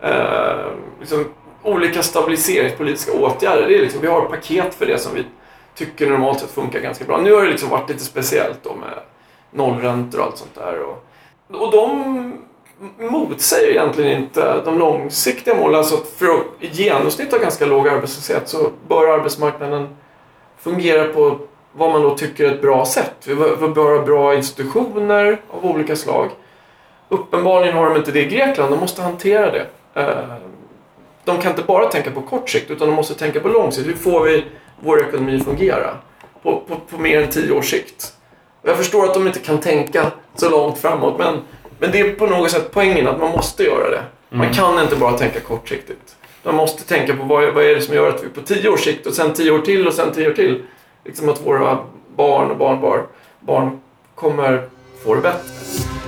Eh, 0.02 0.72
liksom, 1.00 1.26
olika 1.64 2.04
stabiliseringspolitiska 2.04 3.12
åtgärder. 3.12 3.68
Det 3.68 3.78
är 3.78 3.82
liksom, 3.82 4.02
vi 4.02 4.08
har 4.08 4.24
ett 4.24 4.30
paket 4.30 4.76
för 4.76 4.86
det 4.86 4.98
som 4.98 5.16
vi 5.16 5.26
tycker 5.76 6.10
normalt 6.10 6.40
sett 6.40 6.52
funkar 6.52 6.80
ganska 6.80 7.06
bra. 7.06 7.22
Nu 7.22 7.34
har 7.34 7.44
det 7.44 7.50
liksom 7.50 7.70
varit 7.70 7.90
lite 7.90 8.04
speciellt 8.04 8.64
då 8.64 8.76
med 8.76 9.00
nollräntor 9.52 10.20
och 10.20 10.26
allt 10.26 10.38
sånt 10.38 10.56
där. 10.56 10.80
Och, 10.80 11.06
och 11.62 11.72
de 11.72 12.34
motsäger 13.00 13.70
egentligen 13.70 14.22
inte 14.22 14.62
de 14.66 14.80
långsiktiga 14.80 15.56
målen. 15.56 15.76
Alltså 15.76 15.98
för 15.98 16.26
att 16.26 16.46
i 16.60 16.68
genomsnitt 16.68 17.32
ha 17.32 17.40
ganska 17.40 17.66
låg 17.66 17.88
arbetslöshet 17.88 18.50
så 18.50 18.72
bör 18.88 19.08
arbetsmarknaden 19.08 19.96
fungera 20.58 21.14
på 21.14 21.40
vad 21.74 21.92
man 21.92 22.02
då 22.02 22.18
tycker 22.18 22.46
är 22.46 22.52
ett 22.52 22.62
bra 22.62 22.86
sätt. 22.86 23.14
Vi 23.28 23.34
ha 23.98 24.06
bra 24.06 24.36
institutioner 24.36 25.42
av 25.50 25.66
olika 25.66 25.96
slag. 25.96 26.30
Uppenbarligen 27.10 27.76
har 27.78 27.90
de 27.90 27.96
inte 27.98 28.12
det 28.12 28.22
i 28.22 28.26
Grekland, 28.26 28.72
de 28.72 28.80
måste 28.80 29.02
hantera 29.02 29.52
det. 29.52 29.66
Eh, 29.94 30.18
De 31.24 31.38
kan 31.38 31.52
inte 31.52 31.64
bara 31.64 31.86
tänka 31.86 32.12
på 32.12 32.22
kort 32.22 32.50
sikt 32.50 32.72
utan 32.72 32.88
de 32.88 32.96
måste 32.96 33.14
tänka 33.16 33.40
på 33.40 33.48
lång 33.48 33.72
sikt. 33.72 33.88
Hur 33.88 33.94
får 33.94 34.24
vi 34.24 34.46
vår 34.80 35.02
ekonomi 35.08 35.38
att 35.38 35.44
fungera? 35.46 35.98
På, 36.44 36.64
på, 36.68 36.76
på 36.90 37.02
mer 37.02 37.22
än 37.22 37.30
tio 37.30 37.52
års 37.52 37.70
sikt. 37.70 38.14
Jag 38.64 38.78
förstår 38.78 39.06
att 39.06 39.14
de 39.14 39.28
inte 39.28 39.40
kan 39.40 39.60
tänka 39.60 40.12
så 40.36 40.50
långt 40.50 40.78
framåt 40.78 41.20
men, 41.20 41.38
men 41.80 41.92
det 41.92 42.00
är 42.00 42.14
på 42.14 42.26
något 42.26 42.52
sätt 42.52 42.70
poängen 42.72 43.08
att 43.08 43.20
man 43.20 43.32
måste 43.32 43.64
göra 43.64 43.90
det. 43.90 44.04
Man 44.30 44.54
kan 44.54 44.80
inte 44.80 44.96
bara 44.96 45.18
tänka 45.18 45.40
kortsiktigt. 45.40 46.16
Man 46.44 46.56
måste 46.56 46.84
tänka 46.88 47.16
på 47.16 47.24
vad, 47.24 47.54
vad 47.54 47.64
är 47.64 47.76
det 47.76 47.82
som 47.82 47.96
gör 47.96 48.10
att 48.10 48.24
vi 48.24 48.30
på 48.30 48.42
tio 48.42 48.70
års 48.70 48.84
sikt 48.84 49.08
och 49.08 49.14
sen 49.14 49.34
tio 49.34 49.52
år 49.52 49.60
till 49.60 49.88
och 49.88 49.94
sen 49.94 50.14
tio 50.14 50.30
år 50.30 50.34
till. 50.34 50.64
Liksom 51.06 51.30
att 51.30 51.46
våra 51.46 51.78
barn 52.16 52.52
och 52.52 52.58
barnbarn 52.58 53.02
barn 53.40 53.80
kommer 54.16 54.70
få 55.04 55.16
det 55.16 55.22
bättre. 55.22 55.52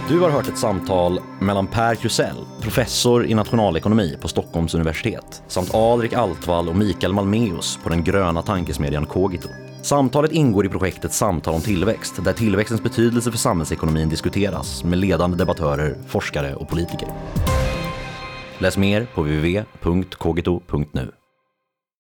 Du 0.10 0.20
har 0.20 0.30
hört 0.30 0.48
ett 0.48 0.58
samtal 0.58 1.20
mellan 1.42 1.68
Per 1.68 1.96
Krusell, 1.96 2.46
professor 2.62 3.26
i 3.26 3.34
nationalekonomi 3.34 4.18
på 4.22 4.28
Stockholms 4.28 4.76
universitet, 4.76 5.44
samt 5.48 5.76
Alrik 5.76 6.14
Altvall 6.14 6.70
och 6.70 6.76
Mikael 6.76 7.14
Malmeus 7.14 7.80
på 7.84 7.90
den 7.90 8.04
gröna 8.04 8.42
tankesmedjan 8.42 9.06
Kogito. 9.06 9.48
Samtalet 9.82 10.32
ingår 10.32 10.66
i 10.66 10.70
projektet 10.70 11.14
Samtal 11.14 11.54
om 11.54 11.62
tillväxt, 11.62 12.24
där 12.26 12.34
tillväxtens 12.34 12.84
betydelse 12.84 13.32
för 13.32 13.38
samhällsekonomin 13.38 14.10
diskuteras 14.10 14.84
med 14.84 15.00
ledande 15.00 15.38
debattörer, 15.38 15.96
forskare 16.08 16.56
och 16.56 16.70
politiker. 16.70 17.08
Läs 18.58 18.78
mer 18.78 19.08
på 19.14 19.22
www.kogito.nu. 19.22 21.12